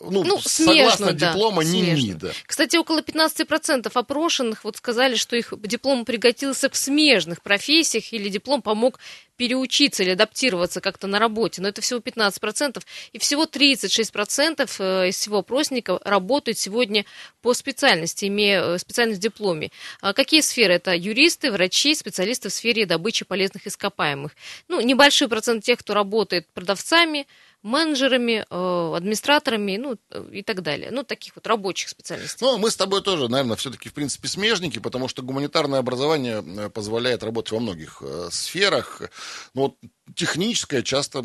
ну, 0.00 0.24
ну 0.24 0.38
согласно 0.40 1.08
смежно, 1.08 1.12
диплома, 1.12 1.62
да, 1.62 1.68
не. 1.68 1.82
МИДа. 1.92 2.32
Кстати, 2.46 2.76
около 2.76 3.00
15% 3.00 3.90
опрошенных 3.92 4.64
вот 4.64 4.76
сказали, 4.76 5.16
что 5.16 5.36
их 5.36 5.52
диплом 5.62 6.04
пригодился 6.04 6.70
в 6.70 6.76
смежных 6.76 7.42
профессиях 7.42 8.12
или 8.12 8.28
диплом 8.28 8.62
помог 8.62 8.98
переучиться 9.40 10.02
или 10.02 10.10
адаптироваться 10.10 10.82
как-то 10.82 11.06
на 11.06 11.18
работе, 11.18 11.62
но 11.62 11.68
это 11.68 11.80
всего 11.80 11.98
15%, 11.98 12.82
и 13.14 13.18
всего 13.18 13.46
36% 13.46 14.70
э, 14.78 15.08
из 15.08 15.16
всего 15.16 15.38
опросника 15.38 15.98
работают 16.04 16.58
сегодня 16.58 17.06
по 17.40 17.54
специальности, 17.54 18.26
имея 18.26 18.62
э, 18.62 18.78
специальность 18.78 19.18
в 19.18 19.22
дипломе. 19.22 19.70
А 20.02 20.12
какие 20.12 20.42
сферы? 20.42 20.74
Это 20.74 20.94
юристы, 20.94 21.50
врачи, 21.50 21.94
специалисты 21.94 22.50
в 22.50 22.52
сфере 22.52 22.84
добычи 22.84 23.24
полезных 23.24 23.66
ископаемых. 23.66 24.32
Ну, 24.68 24.82
небольшой 24.82 25.28
процент 25.28 25.64
тех, 25.64 25.78
кто 25.78 25.94
работает 25.94 26.46
продавцами, 26.52 27.26
менеджерами, 27.62 28.44
э, 28.48 28.96
администраторами, 28.96 29.76
ну, 29.76 29.96
и 30.32 30.42
так 30.42 30.62
далее. 30.62 30.90
Ну, 30.90 31.04
таких 31.04 31.36
вот 31.36 31.46
рабочих 31.46 31.88
специальностей. 31.88 32.38
Ну, 32.40 32.58
мы 32.58 32.70
с 32.70 32.76
тобой 32.76 33.02
тоже, 33.02 33.28
наверное, 33.28 33.56
все-таки, 33.56 33.88
в 33.88 33.94
принципе, 33.94 34.28
смежники, 34.28 34.78
потому 34.78 35.08
что 35.08 35.22
гуманитарное 35.22 35.78
образование 35.78 36.42
э, 36.44 36.70
позволяет 36.70 37.22
работать 37.22 37.52
во 37.52 37.60
многих 37.60 38.02
э, 38.02 38.28
сферах. 38.30 39.02
Ну, 39.54 39.62
вот 39.62 39.76
техническая 40.14 40.82
часто 40.82 41.22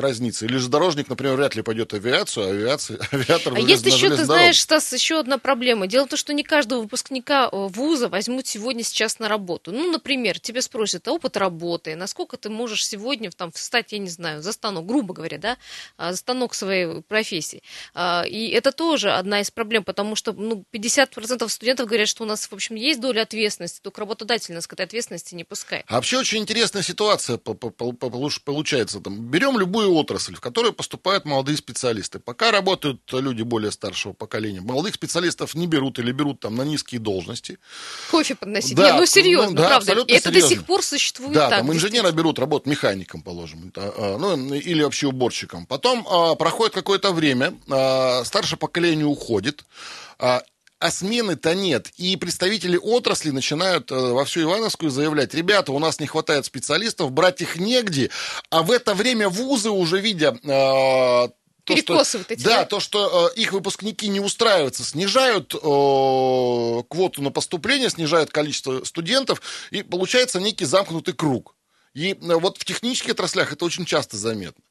разница. 0.00 0.44
Или 0.44 0.52
железнодорожник, 0.52 1.08
например, 1.08 1.36
вряд 1.36 1.54
ли 1.54 1.62
пойдет 1.62 1.92
в 1.92 1.96
авиацию, 1.96 2.46
а 2.46 2.50
авиация, 2.50 2.98
авиатор 3.12 3.54
А 3.54 3.60
есть 3.60 3.84
еще, 3.86 4.08
ты 4.08 4.24
знаешь, 4.24 4.60
Стас, 4.60 4.92
еще 4.92 5.18
одна 5.18 5.38
проблема. 5.38 5.86
Дело 5.86 6.06
в 6.06 6.10
том, 6.10 6.18
что 6.18 6.32
не 6.32 6.42
каждого 6.42 6.82
выпускника 6.82 7.48
э, 7.50 7.50
вуза 7.52 8.08
возьмут 8.08 8.46
сегодня 8.46 8.84
сейчас 8.84 9.18
на 9.18 9.28
работу. 9.28 9.72
Ну, 9.72 9.90
например, 9.90 10.38
тебе 10.38 10.62
спросят, 10.62 11.06
а 11.08 11.12
опыт 11.12 11.36
работы, 11.36 11.96
насколько 11.96 12.36
ты 12.36 12.50
можешь 12.50 12.86
сегодня 12.86 13.30
там 13.30 13.52
встать, 13.52 13.92
я 13.92 13.98
не 13.98 14.08
знаю, 14.08 14.42
за 14.42 14.52
станок, 14.52 14.86
грубо 14.86 15.14
говоря, 15.14 15.38
да, 15.40 15.58
а, 15.96 16.14
станок 16.14 16.54
своей 16.54 17.02
профессии. 17.02 17.62
А, 17.94 18.24
и 18.26 18.48
это 18.48 18.72
тоже 18.72 19.12
одна 19.12 19.40
из 19.40 19.50
проблем, 19.50 19.84
потому 19.84 20.14
что 20.14 20.32
ну, 20.32 20.64
50% 20.72 21.48
студентов 21.48 21.86
говорят, 21.86 22.08
что 22.08 22.24
у 22.24 22.26
нас, 22.26 22.46
в 22.46 22.52
общем, 22.52 22.76
есть 22.76 23.00
доля 23.00 23.22
ответственности, 23.22 23.80
только 23.82 24.00
работодатель 24.00 24.54
нас 24.54 24.66
к 24.66 24.72
этой 24.72 24.86
ответственности 24.86 25.34
не 25.34 25.44
пускает. 25.44 25.84
А 25.88 25.94
вообще 25.94 26.18
очень 26.18 26.38
интересная 26.38 26.82
ситуация 26.82 27.36
по, 27.36 27.54
по, 27.54 27.70
по 27.70 28.10
получается, 28.44 29.00
там, 29.00 29.30
берем 29.30 29.58
любую 29.58 29.92
отрасль, 29.94 30.34
в 30.34 30.40
которую 30.40 30.72
поступают 30.72 31.24
молодые 31.24 31.56
специалисты. 31.56 32.18
Пока 32.18 32.50
работают 32.50 33.00
люди 33.12 33.42
более 33.42 33.72
старшего 33.72 34.12
поколения, 34.12 34.60
молодых 34.60 34.94
специалистов 34.94 35.54
не 35.54 35.66
берут 35.66 35.98
или 35.98 36.12
берут 36.12 36.40
там 36.40 36.56
на 36.56 36.62
низкие 36.62 37.00
должности. 37.00 37.58
Кофе 38.10 38.34
подносить. 38.34 38.76
Да, 38.76 38.92
не, 38.92 38.98
ну 38.98 39.06
серьезно, 39.06 39.50
ну, 39.50 39.56
да, 39.56 39.68
правда. 39.68 39.92
Это 39.92 40.04
серьезно. 40.06 40.32
до 40.32 40.40
сих 40.40 40.64
пор 40.66 40.82
существует 40.82 41.32
да, 41.32 41.48
так. 41.48 41.58
там 41.60 41.72
инженера 41.72 42.10
берут 42.12 42.38
работать 42.38 42.66
механиком, 42.66 43.22
положим, 43.22 43.72
ну, 43.76 44.54
или 44.54 44.82
вообще 44.82 45.06
уборщиком. 45.30 45.66
Потом 45.66 46.06
а, 46.08 46.34
проходит 46.34 46.74
какое-то 46.74 47.12
время, 47.12 47.54
а, 47.70 48.24
старшее 48.24 48.58
поколение 48.58 49.06
уходит, 49.06 49.64
а, 50.18 50.42
а 50.78 50.90
смены-то 50.90 51.54
нет. 51.54 51.88
И 51.98 52.16
представители 52.16 52.78
отрасли 52.78 53.30
начинают 53.30 53.90
э, 53.92 53.94
во 53.94 54.24
всю 54.24 54.40
Ивановскую 54.40 54.90
заявлять, 54.90 55.34
ребята, 55.34 55.72
у 55.72 55.78
нас 55.78 56.00
не 56.00 56.06
хватает 56.06 56.46
специалистов, 56.46 57.12
брать 57.12 57.42
их 57.42 57.56
негде. 57.56 58.08
А 58.48 58.62
в 58.62 58.70
это 58.70 58.94
время 58.94 59.28
вузы 59.28 59.68
уже 59.68 60.00
видя 60.00 60.38
э, 60.42 61.28
то, 61.64 61.76
что, 61.76 62.18
вот 62.18 62.30
эти. 62.30 62.42
Да, 62.42 62.64
то, 62.64 62.80
что 62.80 63.30
э, 63.36 63.38
их 63.40 63.52
выпускники 63.52 64.08
не 64.08 64.20
устраиваются, 64.20 64.82
снижают 64.82 65.54
э, 65.54 65.58
квоту 65.58 67.20
на 67.20 67.30
поступление, 67.30 67.90
снижают 67.90 68.30
количество 68.30 68.82
студентов, 68.84 69.42
и 69.70 69.82
получается 69.82 70.40
некий 70.40 70.64
замкнутый 70.64 71.12
круг. 71.12 71.54
И 71.94 72.12
э, 72.12 72.16
вот 72.20 72.58
в 72.58 72.64
технических 72.64 73.12
отраслях 73.12 73.52
это 73.52 73.64
очень 73.64 73.84
часто 73.84 74.16
заметно. 74.16 74.62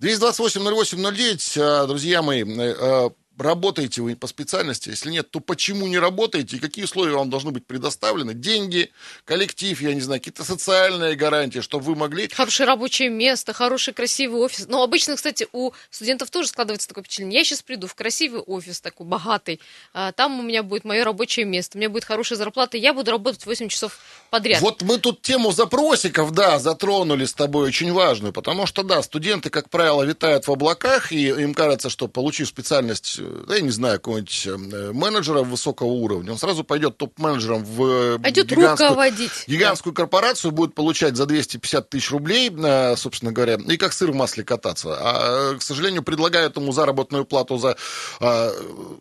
228-08-09, 0.00 1.56
э, 1.56 1.86
друзья 1.86 2.22
мои, 2.22 2.44
э, 2.44 3.10
работаете 3.38 4.02
вы 4.02 4.16
по 4.16 4.26
специальности, 4.26 4.90
если 4.90 5.10
нет, 5.10 5.30
то 5.30 5.40
почему 5.40 5.86
не 5.86 5.98
работаете 5.98 6.56
и 6.56 6.58
какие 6.60 6.84
условия 6.84 7.14
вам 7.14 7.30
должны 7.30 7.50
быть 7.50 7.66
предоставлены? 7.66 8.34
Деньги, 8.34 8.90
коллектив, 9.24 9.80
я 9.80 9.94
не 9.94 10.00
знаю, 10.00 10.20
какие-то 10.20 10.44
социальные 10.44 11.16
гарантии, 11.16 11.60
чтобы 11.60 11.84
вы 11.84 11.96
могли... 11.96 12.28
Хорошее 12.28 12.66
рабочее 12.66 13.08
место, 13.08 13.52
хороший 13.52 13.94
красивый 13.94 14.40
офис. 14.40 14.66
Но 14.68 14.82
обычно, 14.82 15.16
кстати, 15.16 15.48
у 15.52 15.72
студентов 15.90 16.30
тоже 16.30 16.48
складывается 16.48 16.88
такое 16.88 17.04
впечатление. 17.04 17.38
Я 17.38 17.44
сейчас 17.44 17.62
приду 17.62 17.86
в 17.86 17.94
красивый 17.94 18.40
офис 18.40 18.80
такой, 18.80 19.06
богатый, 19.06 19.60
а, 19.92 20.12
там 20.12 20.38
у 20.38 20.42
меня 20.42 20.62
будет 20.62 20.84
мое 20.84 21.04
рабочее 21.04 21.46
место, 21.46 21.76
у 21.76 21.80
меня 21.80 21.90
будет 21.90 22.04
хорошая 22.04 22.38
зарплата, 22.38 22.76
и 22.76 22.80
я 22.80 22.94
буду 22.94 23.10
работать 23.10 23.44
8 23.46 23.68
часов 23.68 23.98
подряд. 24.30 24.60
Вот 24.60 24.82
мы 24.82 24.98
тут 24.98 25.22
тему 25.22 25.52
запросиков, 25.52 26.32
да, 26.32 26.58
затронули 26.58 27.24
с 27.24 27.32
тобой 27.32 27.68
очень 27.68 27.92
важную, 27.92 28.32
потому 28.32 28.66
что, 28.66 28.82
да, 28.82 29.02
студенты, 29.02 29.50
как 29.50 29.70
правило, 29.70 30.02
витают 30.02 30.46
в 30.46 30.52
облаках, 30.52 31.12
и 31.12 31.28
им 31.28 31.54
кажется, 31.54 31.90
что 31.90 32.08
получив 32.08 32.48
специальность 32.48 33.18
да, 33.46 33.56
я 33.56 33.60
не 33.60 33.70
знаю, 33.70 33.98
какого-нибудь 33.98 34.46
э, 34.46 34.92
менеджера 34.92 35.42
высокого 35.42 35.88
уровня, 35.88 36.32
он 36.32 36.38
сразу 36.38 36.64
пойдет 36.64 36.96
топ-менеджером 36.96 37.64
в 37.64 38.16
э, 38.16 38.18
пойдет 38.18 38.46
гигантскую, 38.46 38.90
руководить. 38.90 39.30
гигантскую 39.46 39.92
да. 39.92 40.02
корпорацию, 40.02 40.52
будет 40.52 40.74
получать 40.74 41.16
за 41.16 41.26
250 41.26 41.90
тысяч 41.90 42.10
рублей, 42.10 42.50
э, 42.50 42.96
собственно 42.96 43.32
говоря, 43.32 43.58
и 43.66 43.76
как 43.76 43.92
сыр 43.92 44.12
в 44.12 44.14
масле 44.14 44.44
кататься. 44.44 44.96
А, 44.98 45.54
к 45.56 45.62
сожалению, 45.62 46.02
предлагают 46.02 46.56
ему 46.56 46.72
заработную 46.72 47.24
плату 47.24 47.58
за 47.58 47.76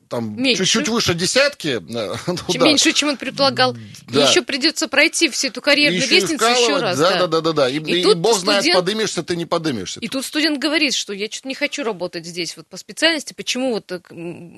там, 0.09 0.43
чуть-чуть 0.43 0.87
выше 0.89 1.13
десятки. 1.13 1.81
Ну, 2.33 2.37
чем 2.51 2.61
да. 2.61 2.67
меньше, 2.67 2.91
чем 2.93 3.09
он 3.09 3.17
предполагал. 3.17 3.75
Да. 4.07 4.21
И 4.21 4.29
еще 4.29 4.41
придется 4.41 4.87
пройти 4.87 5.29
всю 5.29 5.47
эту 5.47 5.61
карьерную 5.61 6.01
еще 6.01 6.15
лестницу 6.15 6.45
еще 6.45 6.77
раз. 6.77 6.97
Да, 6.97 7.19
да, 7.19 7.27
да, 7.27 7.41
да. 7.41 7.51
да. 7.51 7.69
И, 7.69 7.79
и, 7.79 8.01
и 8.01 8.13
бог 8.13 8.37
студент... 8.37 8.63
знает, 8.63 8.75
подымешься 8.75 9.23
ты, 9.23 9.35
не 9.35 9.45
подымешься. 9.45 9.99
И 9.99 10.07
тут 10.07 10.25
студент 10.25 10.59
говорит, 10.59 10.93
что 10.93 11.13
я 11.13 11.29
что-то 11.29 11.47
не 11.47 11.55
хочу 11.55 11.83
работать 11.83 12.25
здесь 12.25 12.55
вот 12.57 12.67
по 12.67 12.77
специальности. 12.77 13.33
Почему 13.33 13.73
вот 13.73 13.85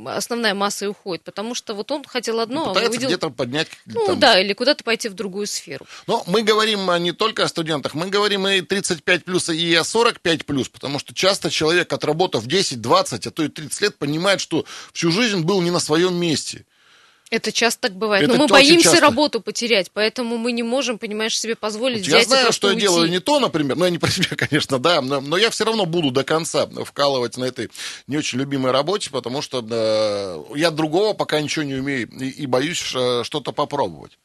основная 0.07 0.53
масса 0.53 0.85
и 0.85 0.87
уходит, 0.87 1.23
потому 1.23 1.55
что 1.55 1.73
вот 1.73 1.91
он 1.91 2.03
хотел 2.03 2.39
одно, 2.39 2.73
ну, 2.73 2.79
а 2.79 2.85
увидел... 2.85 3.07
где-то 3.07 3.29
поднять. 3.29 3.67
Ну 3.85 4.05
там... 4.05 4.19
да, 4.19 4.39
или 4.39 4.53
куда-то 4.53 4.83
пойти 4.83 5.09
в 5.09 5.13
другую 5.13 5.47
сферу. 5.47 5.85
Но 6.07 6.23
мы 6.27 6.43
говорим 6.43 6.91
не 7.03 7.11
только 7.11 7.43
о 7.43 7.47
студентах, 7.47 7.93
мы 7.93 8.07
говорим 8.07 8.47
и 8.47 8.61
35 8.61 9.25
плюс, 9.25 9.49
и 9.49 9.73
о 9.75 9.83
45 9.83 10.45
плюс, 10.45 10.69
потому 10.69 10.99
что 10.99 11.13
часто 11.13 11.49
человек, 11.49 11.91
отработав 11.91 12.45
10, 12.45 12.81
20, 12.81 13.27
а 13.27 13.31
то 13.31 13.43
и 13.43 13.47
30 13.47 13.81
лет, 13.81 13.97
понимает, 13.97 14.41
что 14.41 14.65
всю 14.93 15.11
жизнь 15.11 15.41
был 15.41 15.61
не 15.61 15.71
на 15.71 15.79
своем 15.79 16.15
месте. 16.15 16.65
Это 17.31 17.51
часто 17.51 17.81
так 17.89 17.97
бывает. 17.97 18.23
Это 18.23 18.33
Но 18.33 18.43
мы 18.43 18.47
боимся 18.47 18.83
часто. 18.89 19.01
работу 19.01 19.41
потерять, 19.41 19.89
поэтому 19.91 20.37
мы 20.37 20.51
не 20.51 20.61
можем, 20.61 20.99
понимаешь, 20.99 21.37
себе 21.37 21.55
позволить 21.55 21.99
вот 22.01 22.07
взять 22.07 22.21
Я 22.21 22.27
знаю, 22.27 22.53
что 22.53 22.67
уйти. 22.67 22.81
я 22.81 22.87
делаю 22.87 23.09
не 23.09 23.19
то, 23.19 23.39
например, 23.39 23.75
ну 23.77 23.85
я 23.85 23.91
не 23.91 23.97
про 23.97 24.09
себя, 24.11 24.35
конечно, 24.35 24.77
да, 24.77 25.01
но, 25.01 25.21
но 25.21 25.35
я 25.37 25.49
все 25.49 25.65
равно 25.65 25.85
буду 25.85 26.11
до 26.11 26.23
конца 26.23 26.67
вкалывать 26.85 27.37
на 27.37 27.45
этой 27.45 27.71
не 28.07 28.17
очень 28.17 28.37
любимой 28.39 28.71
работе, 28.71 29.09
потому 29.09 29.41
что 29.41 29.65
э, 29.67 30.57
я 30.57 30.69
другого 30.69 31.13
пока 31.13 31.41
ничего 31.41 31.63
не 31.65 31.75
умею 31.75 32.07
и, 32.09 32.29
и 32.29 32.45
боюсь 32.45 32.93
э, 32.95 33.23
что-то 33.23 33.51
попробовать. 33.51 34.17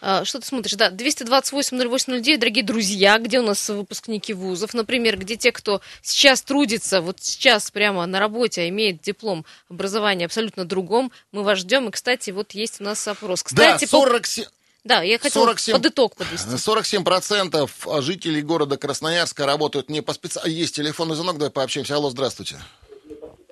А, 0.00 0.24
что 0.24 0.38
ты 0.40 0.46
смотришь? 0.46 0.74
Да, 0.74 0.90
228-08-09, 0.90 2.38
дорогие 2.38 2.64
друзья, 2.64 3.18
где 3.18 3.40
у 3.40 3.42
нас 3.42 3.68
выпускники 3.68 4.32
вузов, 4.32 4.74
например, 4.74 5.18
где 5.18 5.36
те, 5.36 5.50
кто 5.50 5.80
сейчас 6.02 6.42
трудится, 6.42 7.00
вот 7.00 7.18
сейчас 7.20 7.70
прямо 7.70 8.06
на 8.06 8.20
работе, 8.20 8.62
а 8.62 8.68
имеет 8.68 9.00
диплом 9.00 9.44
образования 9.68 10.26
абсолютно 10.26 10.64
другом, 10.64 11.10
мы 11.32 11.42
вас 11.42 11.58
ждем. 11.58 11.88
И, 11.88 11.90
кстати, 11.90 12.30
вот 12.30 12.52
есть 12.52 12.80
у 12.80 12.84
нас 12.84 13.06
опрос. 13.08 13.42
Кстати, 13.42 13.84
да, 13.84 13.88
47... 13.88 14.44
По... 14.44 14.50
Да, 14.84 15.02
я 15.02 15.18
хотела 15.18 15.44
47, 15.44 15.74
под 15.74 15.86
итог 15.86 16.16
подвести. 16.16 16.48
47% 16.48 18.00
жителей 18.00 18.42
города 18.42 18.76
Красноярска 18.76 19.44
работают 19.44 19.90
не 19.90 20.00
по 20.00 20.14
специальности. 20.14 20.60
Есть 20.60 20.76
телефонный 20.76 21.16
звонок, 21.16 21.38
давай 21.38 21.50
пообщаемся. 21.50 21.96
Алло, 21.96 22.08
здравствуйте. 22.08 22.56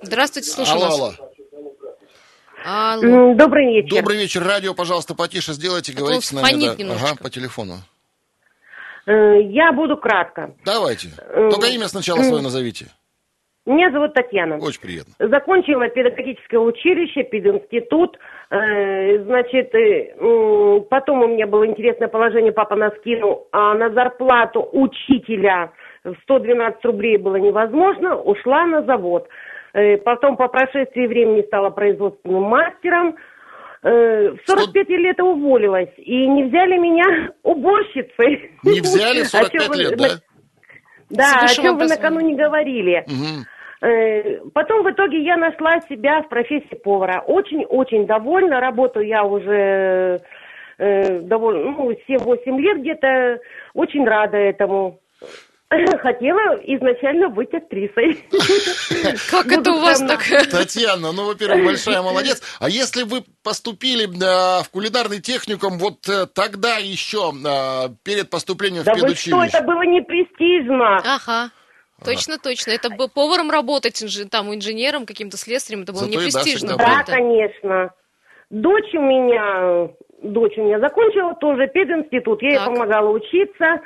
Здравствуйте, 0.01 0.51
слушаю 0.51 0.77
алло, 0.77 0.87
вас. 0.87 1.19
Алло. 1.19 1.33
Алло. 2.69 3.35
Добрый 3.35 3.67
вечер. 3.67 3.97
Добрый 3.97 4.19
вечер. 4.19 4.43
Радио, 4.43 4.75
пожалуйста, 4.75 5.15
потише 5.15 5.53
сделайте, 5.53 5.93
Это 5.93 6.01
говорите 6.01 6.27
с 6.27 6.33
нами. 6.33 6.77
Да. 6.83 6.95
Ага, 6.95 7.17
по 7.23 7.31
телефону. 7.31 7.75
Э, 9.07 9.41
я 9.41 9.71
буду 9.73 9.97
кратко. 9.97 10.53
Давайте. 10.65 11.11
Э, 11.17 11.49
Только 11.49 11.69
имя 11.69 11.87
сначала 11.87 12.23
свое 12.23 12.43
назовите. 12.43 12.87
Меня 13.67 13.93
зовут 13.93 14.15
Татьяна. 14.15 14.59
Очень 14.59 14.81
приятно. 14.81 15.13
Закончила 15.21 15.89
педагогическое 15.89 16.59
училище, 16.59 17.23
пединститут. 17.23 18.19
Э, 18.51 19.23
значит, 19.25 19.73
потом 20.89 21.23
у 21.23 21.29
меня 21.29 21.47
было 21.47 21.67
интересное 21.67 22.09
положение, 22.09 22.51
папа 22.51 22.75
нас 22.75 22.93
кинул, 23.05 23.47
а 23.53 23.75
на 23.75 23.91
зарплату 23.91 24.69
учителя 24.73 25.71
в 26.03 26.15
112 26.23 26.85
рублей 26.85 27.17
было 27.17 27.37
невозможно, 27.37 28.17
ушла 28.17 28.67
на 28.67 28.83
завод. 28.83 29.29
Э, 29.77 29.99
потом 29.99 30.39
по 30.39 30.49
прошествии 30.49 31.07
времени 31.07 31.43
стала 31.43 31.69
производственным 31.69 32.45
мастером. 32.45 33.17
Э, 33.83 34.31
в 34.31 34.39
45 34.47 34.85
Что? 34.85 34.97
лет 34.97 35.21
уволилась. 35.21 35.91
И 35.99 36.27
не 36.27 36.45
взяли 36.45 36.79
меня 36.79 37.31
уборщицей. 37.43 38.53
Не 38.65 38.81
взяли 38.81 39.23
в 39.23 39.29
45 39.29 39.77
лет, 39.77 39.99
да? 39.99 40.09
Да, 41.11 41.41
о 41.43 41.49
чем 41.49 41.77
вы 41.77 41.87
накануне 41.87 42.35
говорили. 42.35 43.05
Угу. 43.07 44.51
Потом 44.55 44.83
в 44.83 44.91
итоге 44.91 45.23
я 45.23 45.37
нашла 45.37 45.79
себя 45.83 46.23
в 46.23 46.29
профессии 46.31 46.75
повара. 46.83 47.23
Очень-очень 47.27 48.07
довольна. 48.07 48.59
Работаю 48.59 49.07
я 49.07 49.23
уже 49.23 50.23
довольно, 50.79 51.71
ну, 51.73 51.93
7-8 52.09 52.59
лет 52.59 52.81
где-то. 52.81 53.39
Очень 53.75 54.05
рада 54.07 54.39
этому. 54.39 54.99
Хотела 56.01 56.55
изначально 56.63 57.29
быть 57.29 57.53
актрисой. 57.53 58.25
Как 59.31 59.51
это 59.51 59.73
у 59.73 59.81
вас 59.81 59.99
так? 60.01 60.23
Татьяна, 60.51 61.11
ну, 61.13 61.27
во-первых, 61.27 61.65
большая 61.65 62.03
молодец. 62.03 62.41
А 62.61 62.69
если 62.69 63.03
вы 63.03 63.25
поступили 63.43 64.07
в 64.07 64.71
кулинарный 64.71 65.21
техникум 65.21 65.79
вот 65.79 66.09
э, 66.09 66.27
тогда 66.27 66.77
еще, 66.77 67.33
перед 68.05 68.31
поступлением 68.31 68.85
в 68.85 68.87
педучилище? 68.87 69.31
Да 69.31 69.49
что, 69.49 69.59
это 69.59 69.67
было 69.67 69.83
не 69.83 70.03
престижно. 70.03 70.99
Ага. 70.99 71.51
Точно, 72.05 72.39
точно. 72.39 72.71
Это 72.71 72.91
бы 72.91 73.09
поваром 73.09 73.51
работать, 73.51 74.03
там, 74.31 74.55
инженером, 74.55 75.07
каким-то 75.07 75.37
слесарем, 75.37 75.83
это 75.83 75.93
было 75.93 76.07
не 76.07 76.17
престижно. 76.17 76.77
Да, 76.77 77.03
конечно. 77.05 77.91
Дочь 78.51 78.95
у 78.95 79.01
меня, 79.01 79.89
дочь 80.23 80.57
у 80.57 80.63
меня 80.63 80.79
закончила 80.79 81.35
тоже 81.35 81.67
пединститут, 81.67 82.41
я 82.43 82.51
ей 82.51 82.65
помогала 82.65 83.11
учиться. 83.11 83.81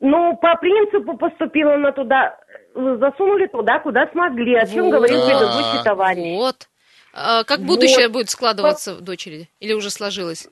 Ну, 0.00 0.36
по 0.36 0.56
принципу 0.56 1.16
поступила 1.18 1.74
она 1.74 1.92
туда, 1.92 2.38
засунули 2.74 3.46
туда, 3.46 3.80
куда 3.80 4.08
смогли, 4.12 4.56
о 4.56 4.66
чем 4.66 4.86
вот. 4.86 4.92
говорил 4.92 5.26
предыдущий 5.26 5.84
товарищ. 5.84 6.38
Вот. 6.38 6.68
А 7.12 7.44
как 7.44 7.60
будущее 7.60 8.06
вот. 8.06 8.14
будет 8.14 8.30
складываться 8.30 8.94
по... 8.94 9.02
дочери? 9.02 9.48
Или 9.60 9.74
уже 9.74 9.90
сложилось? 9.90 10.48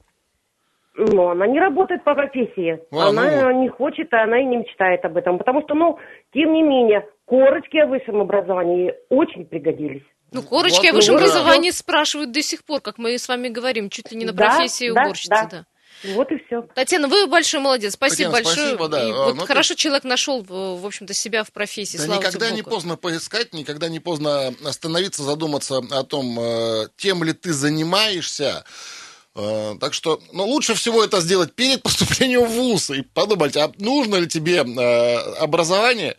Ну, 0.97 1.29
она 1.29 1.47
не 1.47 1.61
работает 1.61 2.03
по 2.05 2.15
профессии. 2.15 2.81
А, 2.91 3.09
она 3.09 3.53
ну... 3.53 3.63
не 3.63 3.69
хочет, 3.69 4.13
а 4.13 4.25
она 4.25 4.41
и 4.41 4.45
не 4.45 4.57
мечтает 4.59 5.05
об 5.05 5.17
этом. 5.17 5.39
Потому 5.39 5.63
что, 5.63 5.75
ну, 5.75 5.99
тем 6.35 6.53
не 6.53 6.63
менее, 6.63 7.09
корочки 7.25 7.79
о 7.79 7.87
высшем 7.87 8.21
образовании 8.21 8.95
очень 9.09 9.47
пригодились. 9.47 10.03
Ну, 10.33 10.43
корочки 10.43 10.87
вот, 10.87 10.93
о 10.93 10.97
высшем 10.97 11.15
ну, 11.15 11.21
образовании 11.21 11.71
да. 11.71 11.77
спрашивают 11.77 12.33
до 12.33 12.43
сих 12.43 12.65
пор, 12.65 12.81
как 12.81 12.99
мы 12.99 13.17
с 13.17 13.29
вами 13.29 13.49
говорим, 13.49 13.89
чуть 13.89 14.11
ли 14.11 14.19
не 14.19 14.27
на 14.27 14.35
профессии 14.35 14.93
да, 14.93 15.03
уборщицы. 15.03 15.31
Да, 15.31 15.49
да. 15.51 15.65
Вот 16.05 16.31
и 16.31 16.39
все. 16.47 16.63
Татьяна, 16.75 17.09
вы 17.09 17.27
большой 17.27 17.61
молодец. 17.61 17.95
Спасибо 17.95 18.33
Татьяна, 18.33 18.45
большое. 18.45 18.77
Спасибо, 18.77 18.89
да. 18.89 19.09
И 19.09 19.13
вот 19.13 19.37
ну, 19.37 19.47
хорошо 19.47 19.75
ты... 19.75 19.81
человек 19.81 20.05
нашел, 20.05 20.43
в 20.43 20.87
общем-то, 20.87 21.13
себя 21.15 21.45
в 21.45 21.53
профессии. 21.53 21.97
Да 21.97 22.05
Слава 22.05 22.21
никогда 22.21 22.51
не 22.51 22.63
поздно 22.63 22.97
поискать, 22.97 23.53
никогда 23.53 23.89
не 23.89 24.01
поздно 24.01 24.55
остановиться, 24.65 25.23
задуматься 25.23 25.79
о 25.91 26.05
том, 26.05 26.39
э, 26.39 26.89
тем 26.97 27.25
ли 27.25 27.33
ты 27.33 27.53
занимаешься. 27.53 28.65
Э, 29.35 29.77
так 29.81 29.95
что, 29.95 30.21
ну, 30.33 30.47
лучше 30.47 30.75
всего 30.75 31.05
это 31.05 31.21
сделать 31.21 31.55
перед 31.55 31.83
поступлением 31.85 32.45
в 32.45 32.51
ВУЗ 32.51 32.91
и 32.91 33.03
подумать, 33.03 33.57
а 33.57 33.73
нужно 33.79 34.17
ли 34.17 34.29
тебе 34.29 34.65
э, 34.65 35.17
образование, 35.39 36.17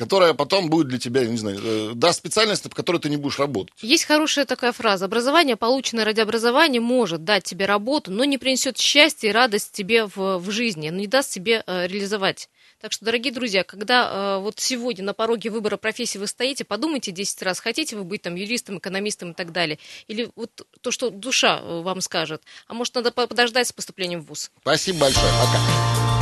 которая 0.00 0.32
потом 0.32 0.70
будет 0.70 0.88
для 0.88 0.98
тебя, 0.98 1.26
не 1.26 1.36
знаю, 1.36 1.60
э, 1.62 1.92
даст 1.94 2.20
специальность, 2.20 2.62
по 2.62 2.70
которой 2.70 2.96
ты 2.96 3.10
не 3.10 3.18
будешь 3.18 3.38
работать. 3.38 3.74
Есть 3.82 4.04
хорошая 4.04 4.46
такая 4.46 4.72
фраза. 4.72 5.04
Образование, 5.04 5.56
полученное 5.56 6.06
ради 6.06 6.20
образования, 6.22 6.80
может 6.80 7.22
дать 7.24 7.44
тебе 7.44 7.66
работу, 7.66 8.10
но 8.10 8.24
не 8.24 8.38
принесет 8.38 8.78
счастья 8.78 9.28
и 9.28 9.32
радость 9.32 9.72
тебе 9.72 10.06
в, 10.06 10.38
в 10.38 10.50
жизни, 10.50 10.88
не 10.88 11.06
даст 11.06 11.32
тебе 11.32 11.62
э, 11.66 11.86
реализовать. 11.86 12.48
Так 12.80 12.92
что, 12.92 13.04
дорогие 13.04 13.30
друзья, 13.30 13.62
когда 13.62 14.38
э, 14.38 14.40
вот 14.40 14.58
сегодня 14.58 15.04
на 15.04 15.12
пороге 15.12 15.50
выбора 15.50 15.76
профессии 15.76 16.16
вы 16.16 16.26
стоите, 16.26 16.64
подумайте 16.64 17.12
10 17.12 17.42
раз, 17.42 17.60
хотите 17.60 17.94
вы 17.94 18.04
быть 18.04 18.22
там 18.22 18.36
юристом, 18.36 18.78
экономистом 18.78 19.32
и 19.32 19.34
так 19.34 19.52
далее. 19.52 19.78
Или 20.08 20.30
вот 20.34 20.66
то, 20.80 20.90
что 20.90 21.10
душа 21.10 21.60
э, 21.60 21.82
вам 21.82 22.00
скажет. 22.00 22.42
А 22.68 22.72
может, 22.72 22.94
надо 22.94 23.10
подождать 23.12 23.68
с 23.68 23.72
поступлением 23.74 24.22
в 24.22 24.28
ВУЗ. 24.28 24.50
Спасибо 24.62 25.00
большое. 25.00 25.30
Пока. 25.30 26.19